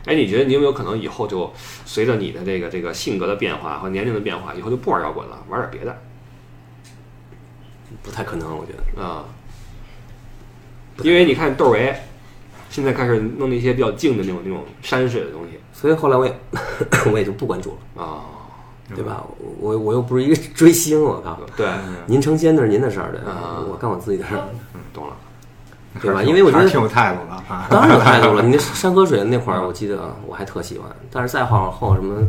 [0.06, 1.52] 哎，你觉得你有没有可能以后就
[1.86, 5.96] 随着你的这个这个性格的变化和年龄的变化，以后就不玩摇滚了，玩点别的
[8.04, 9.02] 不太可能，我觉得。
[9.02, 9.24] 啊？
[11.04, 11.96] 因为你看窦唯，
[12.70, 16.40] 现在开始弄那些比较静的那种那种山水的东西所以后来我也
[17.12, 18.22] 我也就不关注了，啊，
[18.94, 19.24] 对吧？
[19.60, 21.40] 我我又不是一个 追星，我靠！
[21.56, 21.68] 对，
[22.06, 24.44] 您成仙那是您的事儿，对啊我干我自己的事儿，
[24.94, 25.14] 懂了。
[26.02, 26.22] 对吧？
[26.24, 27.68] 因为我觉得挺有态度的啊。
[27.70, 28.44] 当然有态度了。
[28.46, 32.22] 你那山河水那会儿，我记得我还特喜欢，但是再往后什么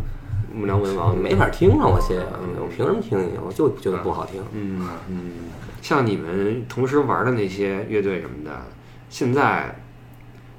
[0.54, 2.16] 木良文王没法听了，我些
[2.60, 3.38] 我凭什么听你？
[3.44, 4.42] 我就觉得不好听。
[4.52, 5.30] 嗯嗯，
[5.80, 8.50] 像你们同时玩的那些乐队什么的，
[9.08, 9.76] 现在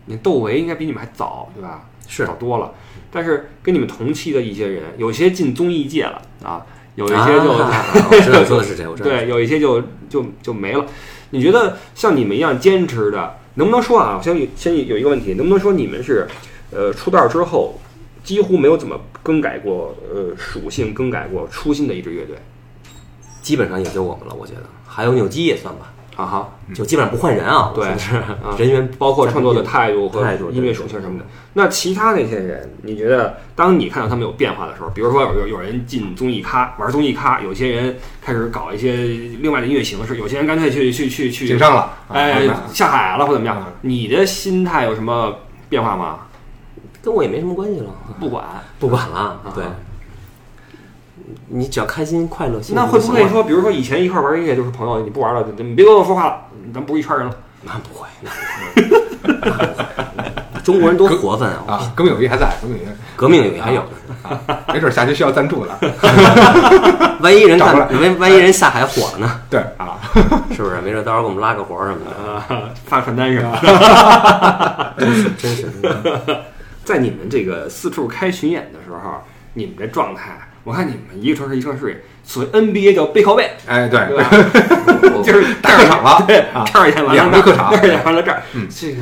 [0.06, 1.86] 你窦唯应该比你们还早，对吧？
[2.08, 2.74] 是早多了。
[3.12, 9.10] 但是跟你们同期的一些人，有些进综艺界了啊，有一些就、啊 我知道说的是谁，我知道。
[9.10, 10.86] 对，有一些就就就没了。
[11.30, 14.18] 你觉得像你们一样坚持的，能不能说啊？
[14.18, 16.28] 我先有先有一个问题，能不能说你们是
[16.72, 17.80] 呃出道之后
[18.24, 22.38] 几乎没有怎么更改过呃属性，更改过初心的一支乐队
[23.42, 26.50] 基本上也就我们了，我觉得还有扭机也算吧，啊哈？
[26.74, 27.74] 就基本上不换人啊。
[27.76, 31.26] 对是啊 人员包括创作的态度和音乐属性什么的。
[31.56, 38.94] 那其他那些人，你觉得当你看到他们有变化的时候，比如说有有有人进综艺咖玩综艺咖，有些人开始搞一些
[39.42, 43.74] 另外的音乐形式，有些人干脆去去去去经商了，啊哎啊下海了或怎么样啊？
[43.82, 45.36] 你的心态有什么
[45.68, 46.23] 变化吗？
[47.04, 47.88] 跟我也没什么关系了，
[48.20, 48.46] 不管。
[48.80, 49.52] 不管了啊。
[49.54, 49.66] 对，
[51.50, 52.86] 你只要开心快乐，那？
[52.86, 56.38] 会不会说，比如说以前一块玩音乐就是朋友，你不玩了，你别跟我说话了，
[56.74, 57.36] 咱不是一圈人了？
[57.64, 58.38] 那不会，那不
[59.52, 59.64] 会。
[60.64, 61.64] 中国人多活泛啊！
[61.68, 62.88] 啊，革命友谊还在，革命友谊
[63.18, 63.84] 革命友谊还有，
[64.74, 65.78] 没准下期需要赞助了。
[67.20, 69.42] 万一人干过，万万一人下海火了呢？
[69.50, 70.00] 对啊，
[70.56, 70.80] 是不是？
[70.82, 74.94] 没准到时候给我们拉个活儿什么的，啊，发传单是吧？
[74.98, 75.70] 真是真是。
[76.84, 79.22] 在你们这个四处开巡演的时候，
[79.54, 84.00] 你们这状态，我看你们一个城市一个城市，所谓 NBA 叫背靠背，哎对。
[84.08, 84.24] 对
[85.24, 87.72] 就是大客场了 对啊，这儿演完了两个客场。
[87.72, 88.68] 这儿演完了这儿，嗯。
[88.70, 89.02] 这个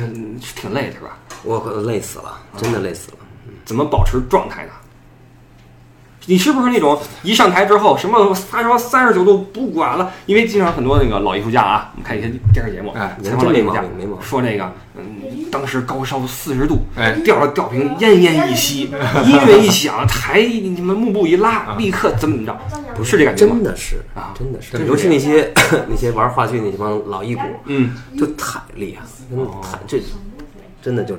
[0.54, 1.18] 挺累的是吧？
[1.42, 3.16] 我累死了，真的累死了。
[3.64, 4.72] 怎么保持状态呢？
[6.26, 10.12] 你是不是那种一上台之后什么发烧三十九度不管了？
[10.26, 13.82] 因为经常很多那个老艺术家啊，我们看一些电视节目，哎采访老艺术家
[14.20, 22.58] 说那个，嗯，当时高烧四十度，哎吊着吊瓶奄奄一息，音乐一响，台你们幕布一拉，立刻怎么怎么着？
[22.94, 23.64] 不是这感觉吗真？
[23.64, 25.52] 的是啊真的是，尤其那些
[25.88, 30.00] 那些玩话剧那帮老艺骨，嗯，就太厉害了，真的太这
[30.82, 31.16] 真的就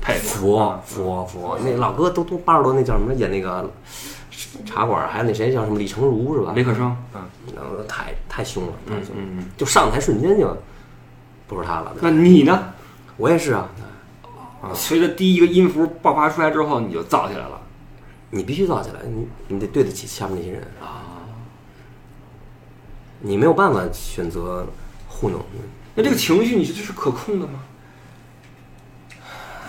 [0.00, 0.56] 佩服。
[0.86, 1.56] 服服服。
[1.64, 3.68] 那老哥都都八十多，那叫什么演那个
[4.64, 6.52] 茶馆，还有那谁叫什么李成儒是吧？
[6.54, 6.96] 李克生，
[7.54, 10.56] 然后太太凶了，太嗯凶了，嗯嗯，就上台瞬间就
[11.46, 11.94] 不是他了。
[12.00, 12.72] 那你呢？
[13.16, 13.68] 我也是啊，
[14.74, 17.60] 随着第一个音符爆发出来之后，你就燥起来了。
[18.30, 21.02] 你必须造起来，你你得对得起下面那些人啊，
[23.20, 24.66] 你没有办法选择
[25.08, 25.40] 糊弄。
[25.94, 27.60] 那这个情绪你觉得是可控的吗？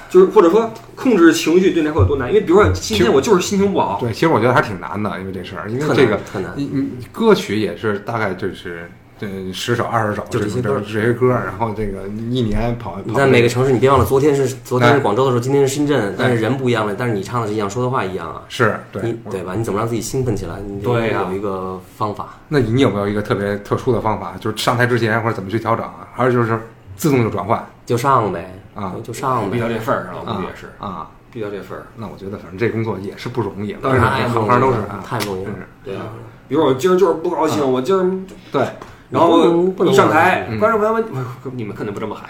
[0.10, 2.28] 就是或者说控制情绪对你来说有多难？
[2.30, 18.41] 因为比如说今天我就是心情不好，对，其实我觉得还挺难的，因为这事儿，因为这个特难你你歌曲也是大概就是呃十首二十首，就这些歌这些歌，然后这个一年跑跑你在每个城市，你别忘了，昨天是昨天是哎广州的时候，今天是深圳，但是人不一样了，但是你唱的是一样，说的话一样啊。
[18.50, 19.54] 是对对吧？
[19.56, 20.56] 你怎么让自己兴奋起来？
[20.65, 22.38] 你就对呀有一个方法。
[22.48, 26.08] 那你有没有一个特别特殊的方法，就是上台之前或者怎么去调整啊？
[26.15, 26.60] 还是就是
[26.95, 29.57] 自动就转换就上呗啊就上呗。
[29.57, 31.09] 逼到这份儿上了，估计也是啊？
[31.31, 31.85] 逼到这份儿。
[31.95, 35.51] 那我觉得反正这工作也是不容易，当然行太不容易行都是太不容易了
[35.83, 36.03] 对啊，
[36.47, 38.09] 比如我今儿就是不高兴，我今儿，
[38.51, 38.67] 对，
[39.11, 41.03] 然后不能不能一上台，嗯观众朋友们，
[41.43, 42.27] 不你们可能不这么喊，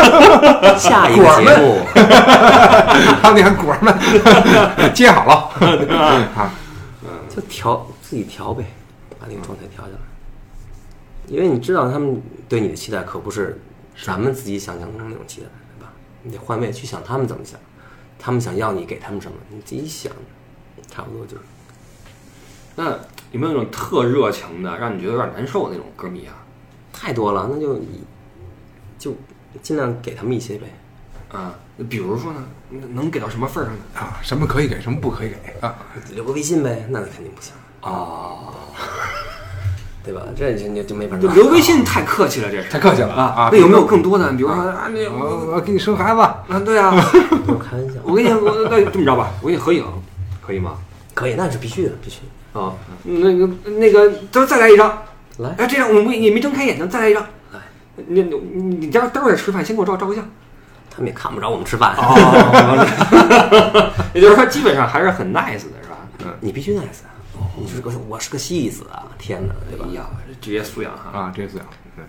[0.78, 1.84] 下一个节目，
[3.20, 3.94] 还有那个果儿们
[4.94, 5.34] 接好了
[5.94, 6.20] 啊，
[7.28, 8.64] 就调自己调呗，
[9.20, 9.98] 把那个状态调下来。
[11.28, 13.58] 因为你知道他们对你的期待可不是
[14.04, 15.46] 咱们自己想象中的那种期待？
[16.22, 17.58] 你得换位去想他们怎么想，
[18.18, 20.12] 他们想要你给他们什么，你自己想，
[20.88, 21.42] 差不多就是。
[22.74, 22.90] 那
[23.32, 26.34] 有没有那种特热情的，让你觉得有点难受的那种歌迷啊？
[26.92, 27.80] 太多了，那就
[28.98, 29.14] 就
[29.62, 30.66] 尽量给他们一些呗。
[31.30, 31.54] 啊，
[31.88, 33.82] 比如说呢，能给到什么份儿上呢？
[33.94, 35.76] 啊，什么可以给，什么不可以给啊？
[36.10, 38.54] 留个微信呗，那肯定不行，哦，
[40.04, 40.22] 对吧？
[40.36, 41.16] 这就就就没法。
[41.16, 44.30] 留微信太客气了，这是太客气了啊啊那有没有更多的？
[44.32, 46.92] 比如说啊，那我我我给你生孩子，啊，对啊，
[47.46, 49.84] 我开玩笑， 我跟你我那这么着吧，我给你合影，
[50.44, 50.74] 可以吗？
[51.14, 52.20] 可以，那是必须的，必须。
[52.52, 52.72] 啊，
[53.04, 53.48] 那个
[53.78, 54.98] 那个，再再来一张。
[55.38, 57.22] 来，哎，这样我们你没睁开眼睛，再来一张。
[57.52, 57.60] 来，
[58.08, 60.28] 你你你你待会儿待会儿吃饭，先给我照照个相。
[60.94, 65.96] 他们也看不着我们吃饭，哦， 也就是说，基本上还是很 nice 的，是吧？
[66.24, 67.08] 嗯你必须 nice 啊！
[67.56, 69.04] 你是个我是个戏子啊！
[69.18, 69.94] 天哪，对吧哎？
[69.94, 70.04] 呀，
[70.40, 71.18] 职业素养哈。
[71.18, 72.04] 啊，这次对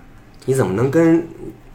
[0.45, 1.25] 你怎么能跟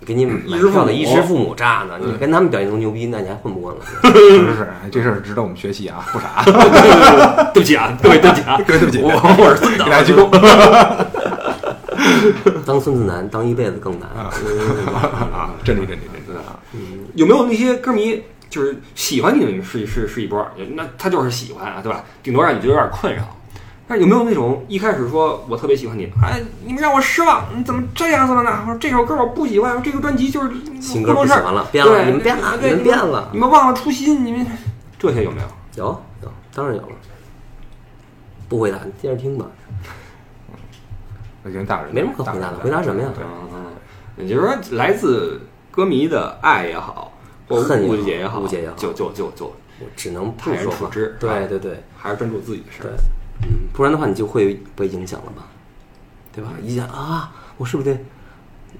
[0.04, 1.98] 给你买衣食父母票的衣食父母炸呢？
[2.00, 3.80] 你跟他们表现出牛逼，那你还混不混了？
[4.02, 4.11] 是
[4.46, 6.42] 是是，这事儿值得我们学习啊，不傻，
[7.52, 10.28] 对不起啊，各位对不起啊，对不起我我是孙子给大家鞠躬
[12.66, 14.09] 当孙子难，当一辈子更难。
[14.14, 14.24] 嗯
[15.32, 16.61] 啊，真理真理真理啊，
[17.14, 22.04] 有没有那些歌迷就是喜欢你们是是是一波儿，那他就是喜欢啊，对吧？
[22.22, 23.22] 顶多让你觉得有点困扰。
[23.89, 28.61] 但有没有那种一开始说我特别喜欢你，哎，你们让我失望，你怎么这样子了呢？
[28.61, 34.47] 我说这首歌我不喜欢，这个专辑就是新歌胡同事儿不喜欢了，变了，对你们变了，对你们变了你，们忘了初心，你们
[34.99, 35.49] 这些有没有？
[35.76, 36.89] 有有，当然有了。
[38.49, 39.47] 不回答，你接着听吧。
[41.47, 43.24] 已经大人没什么可回答的回答什么呀对，
[43.55, 43.64] 嗯，
[44.18, 47.11] 也就是说，来自歌迷的爱也好，
[47.49, 49.47] 或恨也好误解也好，误解也好就就就就
[49.80, 50.64] 我只能不泰然。
[50.70, 52.97] 处之对对对还是专注自己的事对儿。，
[53.43, 55.45] 嗯，不然的话你就会被影响了吧，
[56.34, 56.51] 对吧？
[56.62, 58.01] 一想啊，我是不是得？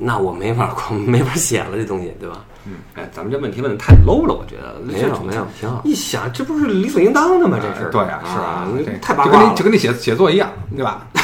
[0.01, 2.45] 那我没法光 没法写了这东西，对吧？
[2.67, 5.81] 嗯哎，咱们这问题问的太 low 了，我觉得没有没有，挺好。
[5.85, 7.59] 一想，这不是理所应当的吗？
[7.61, 8.69] 这是对啊，是啊
[9.01, 9.65] 太八卦了就跟你就。
[9.65, 11.07] 跟你写写作一样，对吧？
[11.15, 11.21] 啊，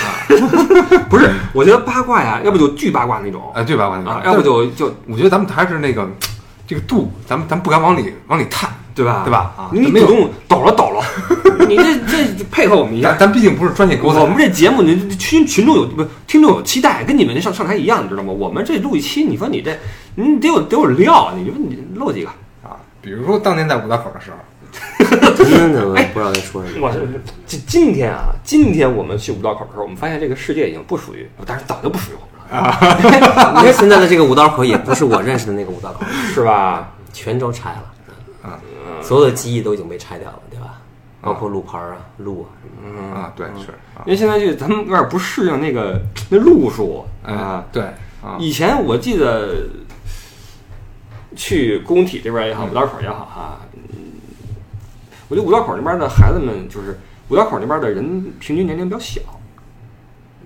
[1.11, 3.89] 不是，我觉得八卦呀，要不就巨八卦那种呃，对吧？
[3.89, 6.09] 我啊，要不就就我觉得咱们还是那个
[6.67, 9.23] 这个度，咱们咱们不敢往里往里探，对吧？
[9.25, 11.03] 对吧啊你没有主动抖了抖了，
[11.69, 13.11] 你这这配合我们一下。
[13.11, 18.33] 咱咱毕竟不是专业狗仔我们这节目，你群群众有不听众有期待，跟你们上上台一样，你知道吗？
[18.33, 19.77] 我们这录一期，你说你这
[20.15, 22.29] 你得有得有料，你说你漏几个？
[22.63, 22.77] 啊。
[23.01, 26.87] 比如说当年在五道口的时候，真的我 不知道在说什么。
[26.87, 36.91] 我是今今天啊，今天我们去五道口的时候，我们发现这个世界已经不属于，但是早就不属于我们了， 因为现在的这个五道口也不是我认识的那个五道口，是吧？
[37.13, 37.83] 全都拆了，
[38.45, 38.61] 啊。
[39.03, 40.81] 所有的记忆都已经被拆掉了，对吧？
[41.21, 42.47] 包括路牌啊、路啊
[42.85, 43.71] 嗯啊，对是。
[43.97, 47.33] 啊，因为现在就咱们有点不适应那个 那路数啊。
[47.33, 47.65] 哎。
[47.73, 47.83] 对
[48.23, 49.67] 啊，以前我记得
[51.37, 54.13] 去工体这边也好，五道口也好哈，嗯，
[55.29, 59.21] 我觉得五道口那边的孩子们就是五道口那边的人平均年龄比较小，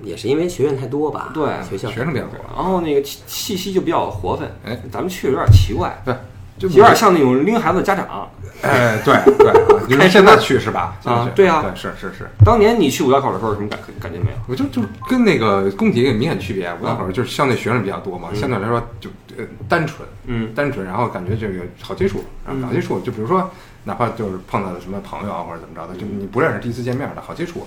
[0.02, 1.30] 也是因为学院太多吧？
[1.34, 4.50] 对学校学生比较多，然后那个气气息就比较活泛。
[4.64, 6.20] 哎，咱们去的有点奇怪，对，就
[6.60, 8.28] 有点像那种拎孩子的家长。
[8.60, 9.54] 哎，对对啊，
[9.86, 10.96] 你说现在去是吧？
[11.04, 14.36] 啊对啊对是是是，当年你去五道口的时候，有什么感感觉没有？
[14.48, 22.98] 我就就跟那个工体有明显区别，五道口就是相对学生比较多嘛，相对来说就呃单纯，嗯单纯，然后感觉这个好接触，好接触。
[22.98, 23.48] 就比如说，
[23.84, 27.64] 哪怕就是碰到了什么朋友啊或者怎么着的，就你不认识，第一次见面的好接触。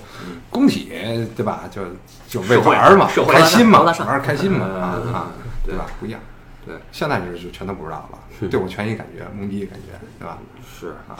[0.50, 0.92] 工体
[1.34, 1.62] 对吧？
[1.70, 1.80] 就
[2.28, 5.26] 就为玩嘛，开心嘛，玩开心嘛嗯啊啊，
[5.64, 5.86] 对对吧？
[5.98, 6.20] 不一样。
[6.64, 10.38] 对，现在就是就全都不知道了，对我全一感觉懵逼感觉，对吧？
[10.64, 11.18] 是啊，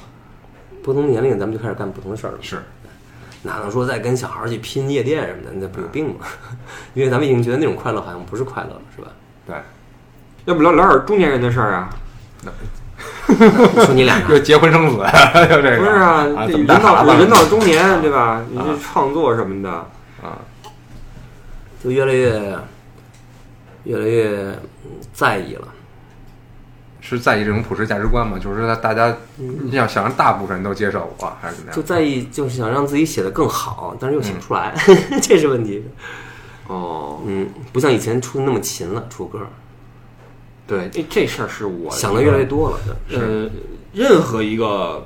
[0.82, 2.38] 不同年龄，咱们就开始干不同的事儿了。
[2.40, 2.62] 是，
[3.42, 5.50] 哪能说再跟小孩儿去拼夜店什么的？
[5.54, 6.26] 那不有病吗？
[6.94, 9.08] 因为咱们已经觉得那种快乐好像不是快乐了，是吧？
[9.46, 9.56] 对。
[10.44, 11.90] 要不聊聊点中年人的事儿啊？
[13.28, 13.36] 你
[13.84, 18.44] 说你俩又结婚生子，又这个不是啊，人到人到中年，对吧？
[18.50, 19.70] 你这创作什么的，
[20.22, 20.38] 啊？
[21.82, 22.56] 就越来越
[23.84, 24.28] 越来越
[24.84, 25.68] 嗯在意了。
[27.04, 28.38] 是在意这种普世价值观吗？
[28.38, 31.76] 就是说大家你想想让大部分人都接受我，还是怎么样？
[31.76, 34.72] 就在意，就是想让自己写的更好，但是又写不出来，
[35.20, 35.82] 这是问题。
[36.68, 39.40] 哦，嗯，不像以前出的那么勤了，出歌
[40.64, 42.78] 对，这这事儿是我想的越来越多了。
[43.10, 43.50] 呃，
[43.92, 45.04] 任何一个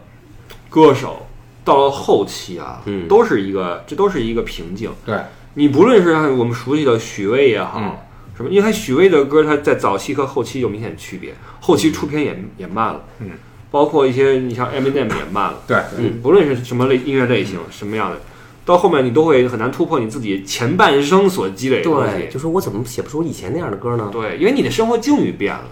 [0.68, 1.26] 歌手
[1.64, 4.92] 到了后期啊，嗯都是一个，这都是一个瓶颈。
[5.06, 5.18] 对，
[5.54, 7.96] 你不论是像我们熟悉的许巍也好，嗯
[8.36, 13.30] 什么，因为他许巍的歌，他在早期和后期有明显区别，后期出片也也慢了，嗯，
[13.70, 18.20] 包括一些你像 Eminem 也慢了，对，嗯，不论是什么类音乐类型，什么样的，
[18.64, 22.34] 到后面你都会很难突破你自己前半生所积累的东对，西。
[22.34, 24.10] 就说我怎么写不出以前那样的歌呢？
[24.12, 25.64] 对，因为你的生活境遇变了，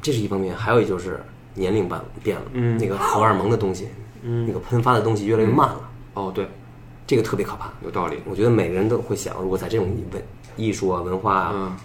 [0.00, 1.20] 这是一方面，还有一就是
[1.54, 3.88] 年龄变变了，嗯那个荷尔蒙的东西，
[4.22, 5.80] 嗯那个喷发的东西越来越慢了，
[6.14, 6.46] 哦，对，
[7.06, 7.72] 这个特别可怕。
[7.84, 9.96] 有道理，我觉得每个人都会想，如果在这种文
[10.56, 11.76] 艺术啊、文化啊，嗯，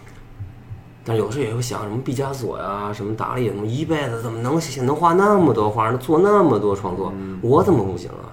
[1.03, 7.39] 但是有时候也会想，什么毕加索呀、什么达利，什么一辈子怎么能写能画那么多画，能做那么多创作，嗯。
[7.41, 8.27] 我怎么不行啊？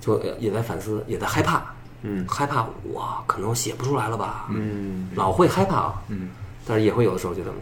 [0.00, 1.62] 就也在反思，也在害怕，
[2.02, 2.26] 嗯。
[2.28, 6.30] 害怕我，可能写不出来了吧，嗯，老会害怕啊，嗯，
[6.66, 7.54] 但是也会有的时候觉得，噗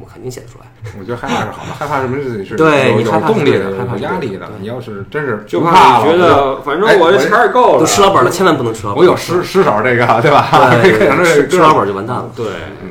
[0.00, 0.66] 我肯定写得出来，
[0.98, 4.46] 我觉得害怕是好的，害怕什么是是 对你害怕动力的，害怕压力的。
[4.60, 10.48] 你要是真是就怕你觉得，反正哎我这钱也够了，都吃老本了，千万不能吃老本，我有失失手这个，对吧？
[10.82, 12.30] 对吃吃老本就完蛋了。
[12.36, 12.46] 对，
[12.82, 12.90] 嗯，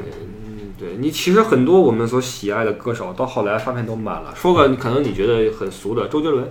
[0.79, 4.33] 对你其实很多我们所喜爱的歌手，到后来发片都满了。
[4.35, 6.49] 说个你可能你觉得很俗的周杰伦，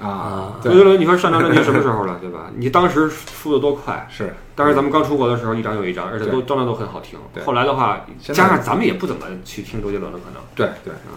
[0.00, 2.50] 啊，周，杰伦你说上张专辑什么时候了，对吧？
[2.56, 7.42] 你当时出的多快，是当时咱们刚出国的时候一张又一张，而且都张张都很好听对。
[7.44, 11.14] 后来的话，加上咱们也不怎么去听周杰伦了，可能对对啊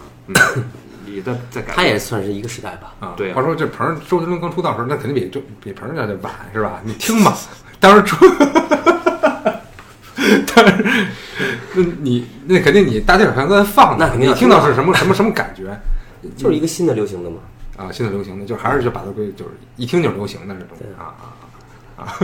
[1.07, 1.73] 也在在改。
[1.73, 3.13] 他也算是一个时代吧，啊。
[3.17, 6.79] 对啊话说这鹏儿周杰伦刚出道的时候，那肯定比周比鹏儿家就晚是吧？
[6.83, 7.35] 你听吧，
[7.79, 8.15] 当时出，
[10.53, 11.07] 但是
[11.73, 15.79] 那你那肯定你大街小巷都在放，那肯定你听到是什么什么什么感觉
[16.35, 17.37] 就是一个新的流行的嘛。
[17.77, 17.89] 啊？
[17.91, 21.15] 现在流行的就还是就把它归就是一听就是流行的这种对啊
[21.95, 22.03] 啊。
[22.03, 22.17] 啊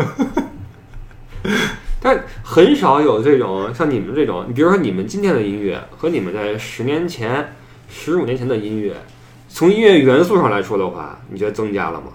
[2.01, 7.53] 但很少有这种像你们这种，你比如说你们今天的音乐和你们在十年前、
[7.87, 8.93] 十五年前的音乐，
[9.47, 12.07] 从音乐元素上来说的话，你觉得增加了吗？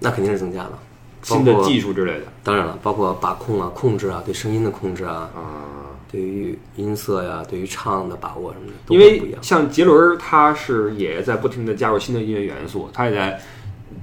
[0.00, 0.78] 那肯定是增加了。
[1.22, 8.98] 新的技术之类的当然了，包括把控啊、控制啊、对声音的控制啊，啊，对于音色呀、对于唱的把握什么的，因。
[8.98, 13.40] 为像杰伦，他是也在不停的加入新的音乐元素，他也在，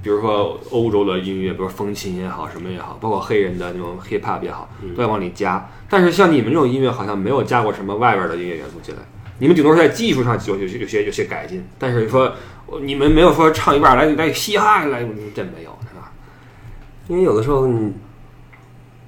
[0.02, 5.68] 比如说欧洲的音乐，比如风琴也好，什么也好，包括黑人的那种 hip hop 也好，都在往里加。
[5.88, 9.00] 但是像你们这种音乐，好像没有加过什么外边的音乐元素进来，
[9.38, 12.32] 你们顶多是在技术上有有些有些有些改进，但是说
[12.82, 15.00] 你们没有说唱一半来来嘻哈来，
[15.34, 16.12] 真没有，是吧？
[17.08, 17.92] 因为有的时候你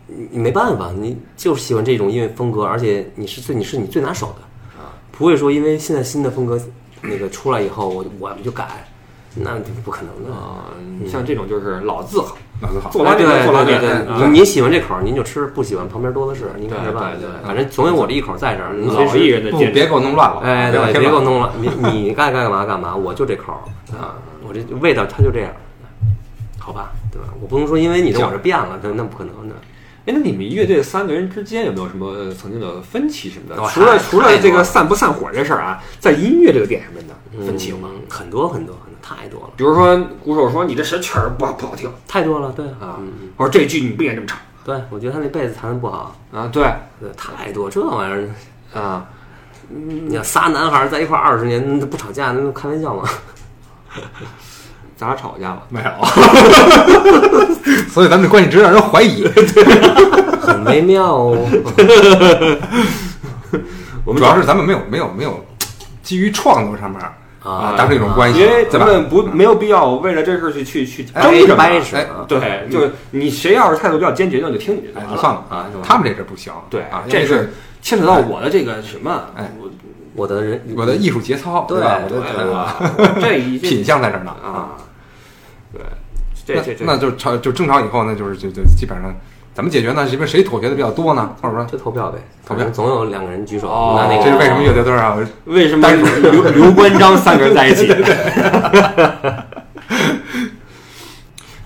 [0.06, 6.60] 你你没办法，你就是喜欢这种音乐风格，而且你是最你是你最拿手的啊，不会说因为现在新的风格
[7.02, 8.86] 那个出来以后，我我们就改，
[9.34, 10.34] 那就不可能的。
[10.34, 10.70] 啊、
[11.08, 12.90] 像这种就是老字号，老字号。
[12.90, 17.18] 做拉哎对面做拉面，对对啊对，您喜欢这口儿您就吃，不喜欢旁边多的是，您看着办。
[17.18, 20.40] 对反正总有我这一口儿在这儿，您随老艺人的坚持别给我弄乱了。
[20.42, 23.58] 哎，对，别别给我弄了，你你该干嘛干嘛，我就这口儿
[23.96, 24.14] 啊，
[24.46, 25.52] 我这味道它就这样，
[26.58, 27.28] 好吧，对吧？
[27.40, 29.54] 我不能说因为你的我这变了，那那不可能的。
[30.06, 33.60] 哎，那你们乐队三个人之间有没有什么呃曾经的分歧什么的？
[33.60, 37.90] 哦除了除了这个散不散伙这事儿啊，在音乐这个点上面的分歧有吗？
[37.92, 46.62] 嗯很多很多很多，太多了，比如说鼓手说你这小曲儿不好不好听太多了，对啊嗯，或者这句你不应该这么唱对，我觉得他那贝斯弹的不好，啊，对
[47.00, 49.06] 对，太多这玩意儿，啊，
[49.68, 53.08] 你要仨男孩儿在一块儿二十年，那不吵架，那开玩笑吗？
[54.96, 55.58] 咱俩吵过架吗？
[55.68, 55.90] 没有，
[57.92, 59.24] 所以咱们这关系直让人怀疑。
[60.40, 61.38] 很微妙哦。
[64.04, 65.44] 我们主要是咱们没有没有没有
[66.02, 67.00] 基于创作上面
[67.42, 71.62] 啊达成一种关系，因为咱们不没有必要为了这事儿去去去哎争什么。
[71.62, 79.50] 哎掰扯啊，对，就是你谁要是态度比较坚决，那就听你的算了啊，他们这事不行，对啊，这是牵扯到我的这个什么，哎
[80.16, 82.00] 我我的人，我的艺术节操，对吧？
[82.04, 82.76] 我对的吧？
[82.80, 84.70] 我 这一品相在这儿呢啊，
[85.72, 85.82] 对，
[86.44, 89.14] 这那这这那就吵就争吵以后呢，就是就就基本上
[89.54, 90.06] 怎么解决呢？
[90.06, 91.34] 是因为谁妥协的比较多呢？
[91.40, 95.16] 或者说就投票呗，投票总有两个人举手，哦拿那个这是为什么乐队队啊？
[95.46, 97.92] 为什么单刘刘关张三个人在一起？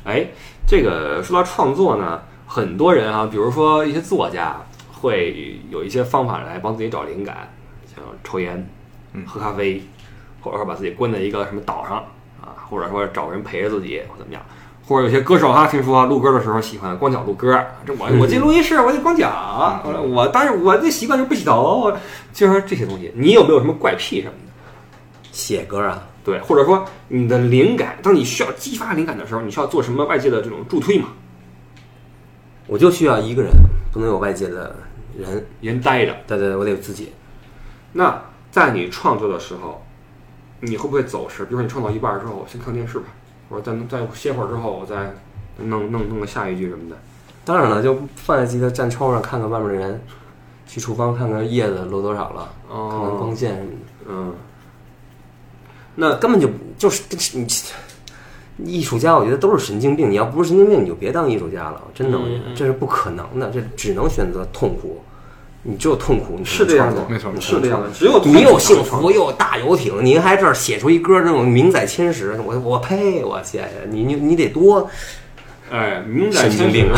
[0.04, 0.26] 哎，
[0.66, 4.56] 这个说到创作呢，很多人啊，比如说一些作家，
[5.00, 7.59] 会有一些方法来帮自己找灵感，像
[8.24, 8.68] 抽烟、
[9.12, 9.82] 嗯喝咖啡，
[10.40, 11.98] 或者说把自己关在一个什么岛上
[12.40, 14.42] 啊，或者说找人陪着自己，或怎么样。
[14.86, 21.92] 或者有些歌手哈，听说录歌的时候喜欢光脚录歌，这我我进录音室我得光脚，我我但是我这习惯就不洗头，
[22.32, 24.50] 就是说这些东西，你有没有什么怪癖什么的？
[25.30, 31.08] 写歌啊，对，或者说你的灵感，当你需要激发灵感的时候，你需要做什么外界的这种助推嘛？
[32.66, 33.52] 我就需要一个人，
[33.92, 34.74] 不能有外界的
[35.16, 35.46] 人。
[35.60, 36.16] 人待着。
[36.26, 37.12] 对对对，我得有自己。
[37.92, 39.82] 那在你创作的时候，
[40.60, 41.44] 你会不会走神？
[41.46, 43.06] 比如说你创作一半之后，我先看电视吧，
[43.48, 45.12] 或者再再歇会儿之后，我再
[45.58, 46.96] 弄弄弄个下一句什么的。
[47.44, 50.00] 当然了，就放在吉他，站窗户上看看外面的人，
[50.66, 53.76] 去厨房看看叶子落多少了，看看光哦，线什么的。
[54.08, 54.34] 嗯，
[55.94, 57.02] 那根本就就是
[57.36, 57.46] 你
[58.58, 60.10] 艺术家，我觉得都是神经病。
[60.10, 61.82] 你要不是神经病，你就别当艺术家了。
[61.94, 65.02] 真的，我觉嗯嗯得这是不可能的，这只能选择痛苦。
[65.62, 73.22] 你只有痛苦，你是这样的没错是这样的，只有你有幸福又有大游艇，您还这儿写出一歌那种名载千史，我我呸！
[73.22, 74.88] 我天呀，你你你得多
[75.70, 76.90] 哎，名载千史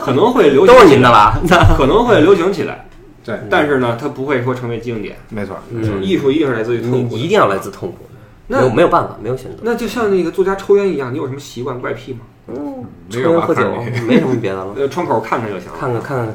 [0.00, 1.38] 可能会流行，都是您的，吧？
[1.76, 2.86] 可能会流行起来，
[3.22, 5.16] 对，但是呢，它不会说成为经典。
[5.28, 7.98] 没错，嗯艺术一定是来自于痛苦一定要来自痛苦，
[8.46, 9.58] 那没有没有办法，没有选择。
[9.62, 12.20] 那就像那个作家抽烟一样，你有什么习惯怪癖吗？
[12.48, 15.74] 嗯，没有吧抽烟喝酒没什么别的了， 呃，窗口看看就行了。
[15.78, 16.34] 看看看看啊，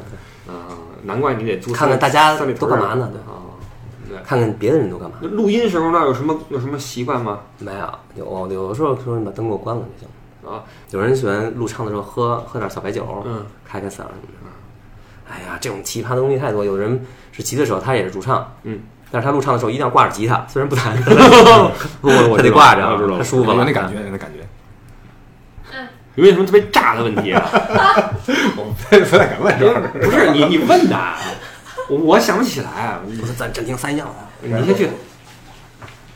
[1.04, 3.10] 难怪你得租看看大家都干嘛呢？
[3.12, 3.40] 对，啊？
[4.08, 5.16] 对，看看别的人都干嘛。
[5.22, 7.40] 录音时候那有什么有什么习惯吗？
[7.58, 10.08] 没有，有有的时候说你把灯给我关了就行。
[10.52, 15.30] 啊，有人喜欢录唱的时候喝喝点小白酒，嗯，开开嗓什么的。
[15.30, 16.62] 哎呀，这种奇葩的东西太多。
[16.62, 17.02] 有人
[17.32, 18.80] 是吉他手，他也是主唱，嗯，
[19.10, 20.94] 但是他录唱的时候一定要挂着吉他，虽然不弹，
[22.02, 23.64] 我我他得挂着我知道，他舒服了。
[23.64, 24.43] 那感觉，那感觉。
[26.16, 27.42] 有没有什么特别炸的问题啊？
[28.56, 29.88] 我不太敢问这儿。
[30.00, 30.96] 不是你你问的，
[31.88, 32.98] 我我想不起来。
[33.06, 34.30] 你不是暂暂停三样啊！
[34.40, 34.88] 你先去，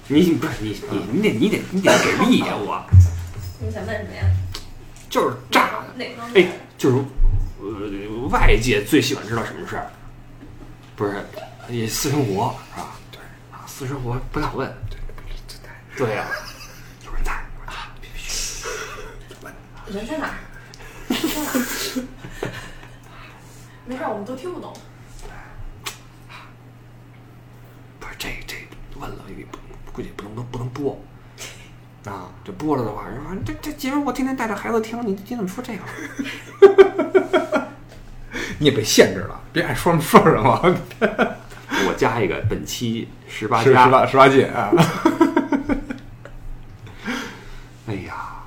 [0.06, 2.54] 你不是你你你得你得你得给力呀！
[2.56, 2.84] 我
[3.60, 4.24] 你想问什么呀？
[5.10, 6.46] 就是炸的，哪方面？
[6.46, 6.96] 哎，就是
[7.60, 9.90] 呃外界最喜欢知道什么事儿，
[10.94, 11.14] 不是
[11.66, 12.88] 你私生活是吧？
[13.10, 13.18] 对
[13.50, 14.70] 啊，私生活不想问，
[15.96, 16.47] 对对呀，有
[19.92, 20.34] 人在，哪人在，哪儿？
[23.86, 24.72] 没事儿，我们都听不懂。
[27.98, 28.56] 不是这这
[29.00, 29.58] 问了，也不
[29.92, 31.00] 估计不能不能播
[32.04, 32.28] 啊！
[32.44, 37.68] 这播了的话，人说这这节目我天天带着孩子听，你你怎么说这个？
[38.58, 40.60] 你也被限制了，别爱说什么说什么，
[41.88, 44.70] 我加一个本期十八加十，八十八戒啊，
[47.86, 48.42] 哎呀，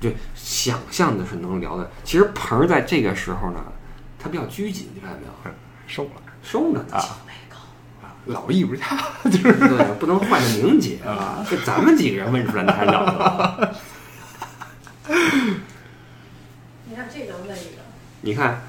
[0.00, 1.90] 就想象的是能聊的。
[2.02, 3.62] 其实鹏儿在这个时候呢，
[4.18, 5.32] 他比较拘谨，你看见没有？
[5.86, 6.10] 收了
[6.42, 7.18] 收着呢，啊，
[8.26, 8.86] 老艺术家
[9.24, 11.44] 就是对，不能换着名节啊！
[11.48, 13.74] 这咱们几个人问出来，那还了
[15.06, 15.14] 得？
[16.84, 17.82] 你看这个问一个，
[18.20, 18.62] 你看，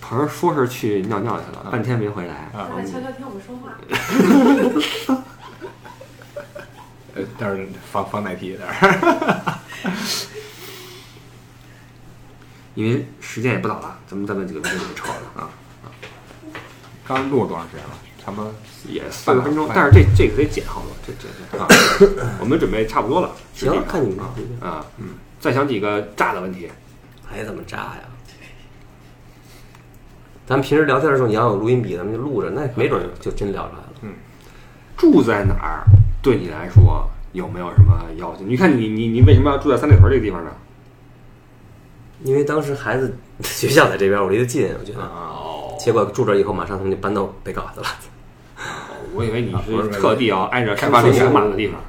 [0.00, 2.34] 鹏儿说是去尿尿去了，半天没回来。
[2.52, 3.72] 啊他在悄悄听我们说话。
[7.14, 9.57] 呃，但是防防奶皮点儿，
[12.78, 15.50] 因为时间也不早了，咱们再问几个问题就撤了啊。
[17.04, 17.90] 刚录了多长时间了？
[18.24, 18.54] 差不多
[18.86, 21.66] 也四十分钟，但是这这个得剪好多，这这这啊，
[22.38, 23.32] 我们准备差不多了。
[23.52, 25.08] 行看你们啊啊，嗯，
[25.40, 26.70] 再想几个炸的问题。
[27.26, 28.02] 还怎么炸呀？
[30.46, 33.92] 咱们平时聊天的时候，你要有录音笔，咱们就录着，那没准就真聊出来了。
[34.02, 34.14] 嗯
[34.96, 35.84] 住在哪儿
[36.22, 38.44] 对你来说有没有什么要求？
[38.44, 40.50] 你看你你你为什么要住在三里屯这个地方呢？
[42.24, 45.00] 因为当时孩子 学校在这边，我离得近，我觉得。
[45.00, 47.86] 哦，结果住这以后，马上他们就搬到北港去了。
[49.14, 51.80] 我以为你是是特地要挨着开发这个生活马的地方。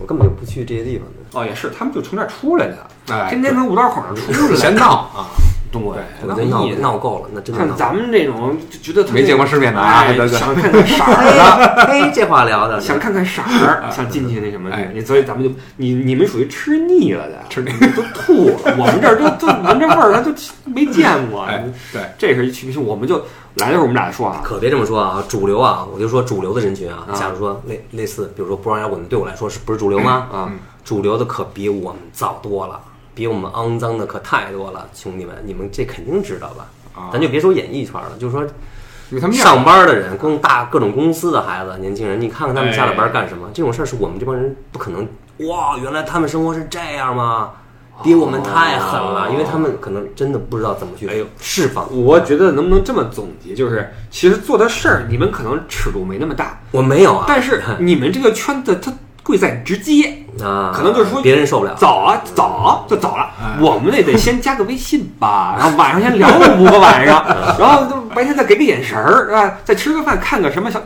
[0.00, 1.14] 我根本就不去这些地方的。
[1.38, 5.26] 哦，也是，他们就从这儿出来的，哎天天从五道口上出来， 闲闹啊，
[5.70, 20.32] 对，对我觉得闹闹够了，那真的看咱们这种就觉得没见过世面的啊 想看看色儿的，嘿，嘿，这话聊的，想看看色儿，想进去那什么哎你所以咱们就你你们属于吃腻了的，吃腻都吐了，我们这儿都都闻着味儿，都
[20.64, 21.42] 没见过。
[21.42, 23.16] 哎，对，这是一区别，我们就
[23.56, 25.22] 来的时候我们俩说啊，可别这么说啊！
[25.28, 30.28] 主流啊，我就说主流的人群啊，啊假如说类类似，比如说不让摇滚的，对我来说是不是主流吗？
[30.32, 30.50] 啊，
[30.84, 32.80] 主流的可比我们早多了，
[33.18, 36.68] 比我们肮脏的可太多了，兄弟们，你们这肯定知道吧？
[36.94, 38.42] 啊咱就别说演艺圈了，就说
[39.10, 43.50] 因为他们面上班的人，公大各种公司的孩子、年轻人，你看看他们下了班干什么？
[43.52, 45.04] 这种事儿是我们这帮人不可能。
[45.48, 47.50] 哇，原来他们生活是这样吗？
[48.04, 51.88] 比我们太狠了，因为他们可能真的不知道怎么去哎呦释放。
[51.90, 58.92] 我觉得能不能这么总结，就是其实做的事儿你们可能尺度没那么大，我没有啊，但是 你们这个圈子它
[59.28, 60.14] 贵在直接。
[60.42, 61.74] 啊，可能就是说别人受不了。
[61.76, 63.58] 早啊，早就走了哎。
[63.60, 67.22] 我们那得先加个微信吧， 然后晚上先聊五个晚上，
[67.58, 69.58] 然后就白天再给个眼神儿，是吧？
[69.64, 70.80] 再吃个饭，看个什么小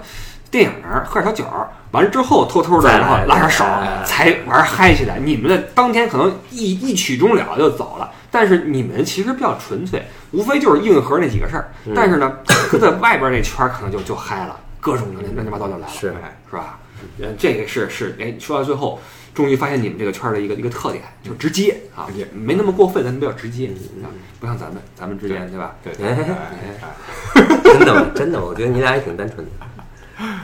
[0.51, 5.19] 电影儿，喝点小酒儿，完了之后偷偷的，然后拉点手哎，才玩嗨起来。
[5.23, 11.71] 你们的当天可能一一曲终了就走了，但是你们其实比较纯粹，无非就是硬核那几个事儿。
[11.87, 12.33] 嗯但是呢，
[12.71, 15.93] 搁在外边那圈儿可能就就嗨了，各种乱乱七八糟就来了。
[15.93, 16.15] 是
[16.51, 16.79] 是吧？
[17.21, 19.01] 呃，这个是是，哎，说到最后，
[19.35, 24.09] 终于发现你们这个圈儿的一个一个特点，就直接啊也，没那么过分，但比较直接嗯啊，
[24.41, 25.75] 不像咱们，咱们之间对吧？
[25.83, 26.37] 对， 哎哎
[26.83, 29.53] 哎 真的真的，我觉得你俩也挺单纯的。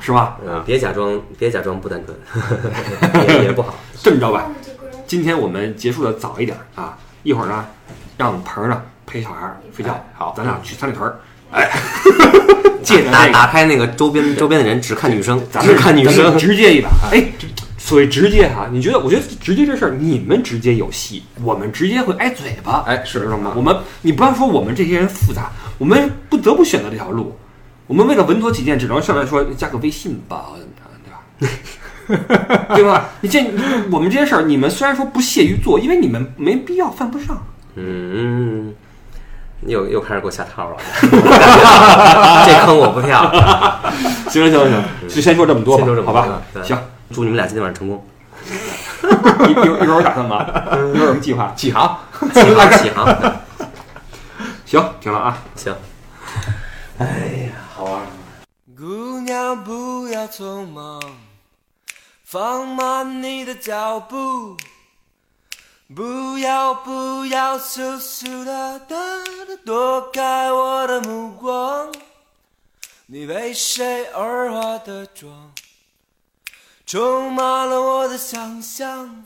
[0.00, 0.38] 是吧？
[0.44, 3.74] 嗯，别假装别假装不单纯，也也不好。
[4.02, 4.50] 这么着吧，
[5.06, 7.64] 今天我们结束的早一点啊，一会儿呢，
[8.16, 11.20] 让鹏儿呢陪小孩儿睡觉哎，好咱俩去三里屯儿，
[11.52, 11.70] 哎，
[13.11, 16.36] 打，打开那个周边周边的人只看女生，咱们只看女生。
[16.39, 17.24] 直接一把，哎。
[17.80, 18.99] 所谓直接哈，你觉得？
[18.99, 22.84] 我觉得直接这事儿，你们直接有戏，我们直接会挨嘴巴。
[22.86, 23.55] 哎是知道吗？
[23.57, 27.34] 我们你不要说我们这些人复杂，我们不得不选择这条路。
[27.86, 30.49] 我们为了稳妥起见，只能上来说加个微信吧，
[31.39, 32.66] 对吧？
[32.76, 33.09] 对吧？
[33.22, 37.43] 你这你我们这些事儿，你们虽然说不屑于做，因为你们没必要，犯不上。
[37.76, 38.74] 嗯，
[39.66, 40.76] 又又开始给我下套了，
[42.46, 43.30] 这坑我不跳。
[44.30, 46.40] 行了行行，就先说这么多吧，先说这么好吧？
[46.62, 46.78] 行，
[47.12, 48.06] 祝你们俩今天晚上成功，
[49.48, 50.46] 一一会儿一会儿有打算吗？
[50.94, 51.52] 有什么计划？
[51.56, 51.98] 起航，
[52.32, 53.06] 起航起航。
[54.64, 55.38] 行，停了啊。
[55.56, 55.74] 行，
[58.76, 61.00] 姑娘，不要匆忙，
[62.24, 64.56] 放慢你的脚步。
[65.95, 68.95] 不要不要羞羞答答
[69.47, 71.91] 的躲开我的目光。
[73.07, 75.51] 你为谁而化的妆，
[76.84, 79.24] 充满了我的想象。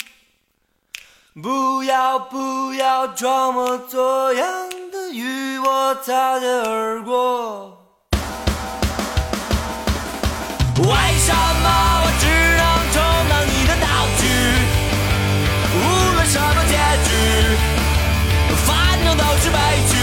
[1.43, 7.77] 不要不要装模作样的与我擦肩而过。
[10.77, 10.85] 为
[11.19, 12.02] 什么
[19.43, 19.95] 是悲剧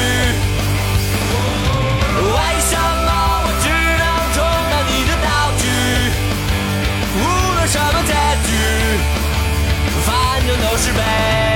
[2.20, 3.10] 为什么
[3.46, 4.04] 我只能
[4.36, 4.38] 充
[4.70, 5.28] 当你的道
[5.58, 5.64] 具？
[7.16, 7.18] 无
[7.56, 8.12] 论什么结
[8.46, 8.50] 局
[10.06, 10.08] 反
[10.46, 11.49] 正都是悲。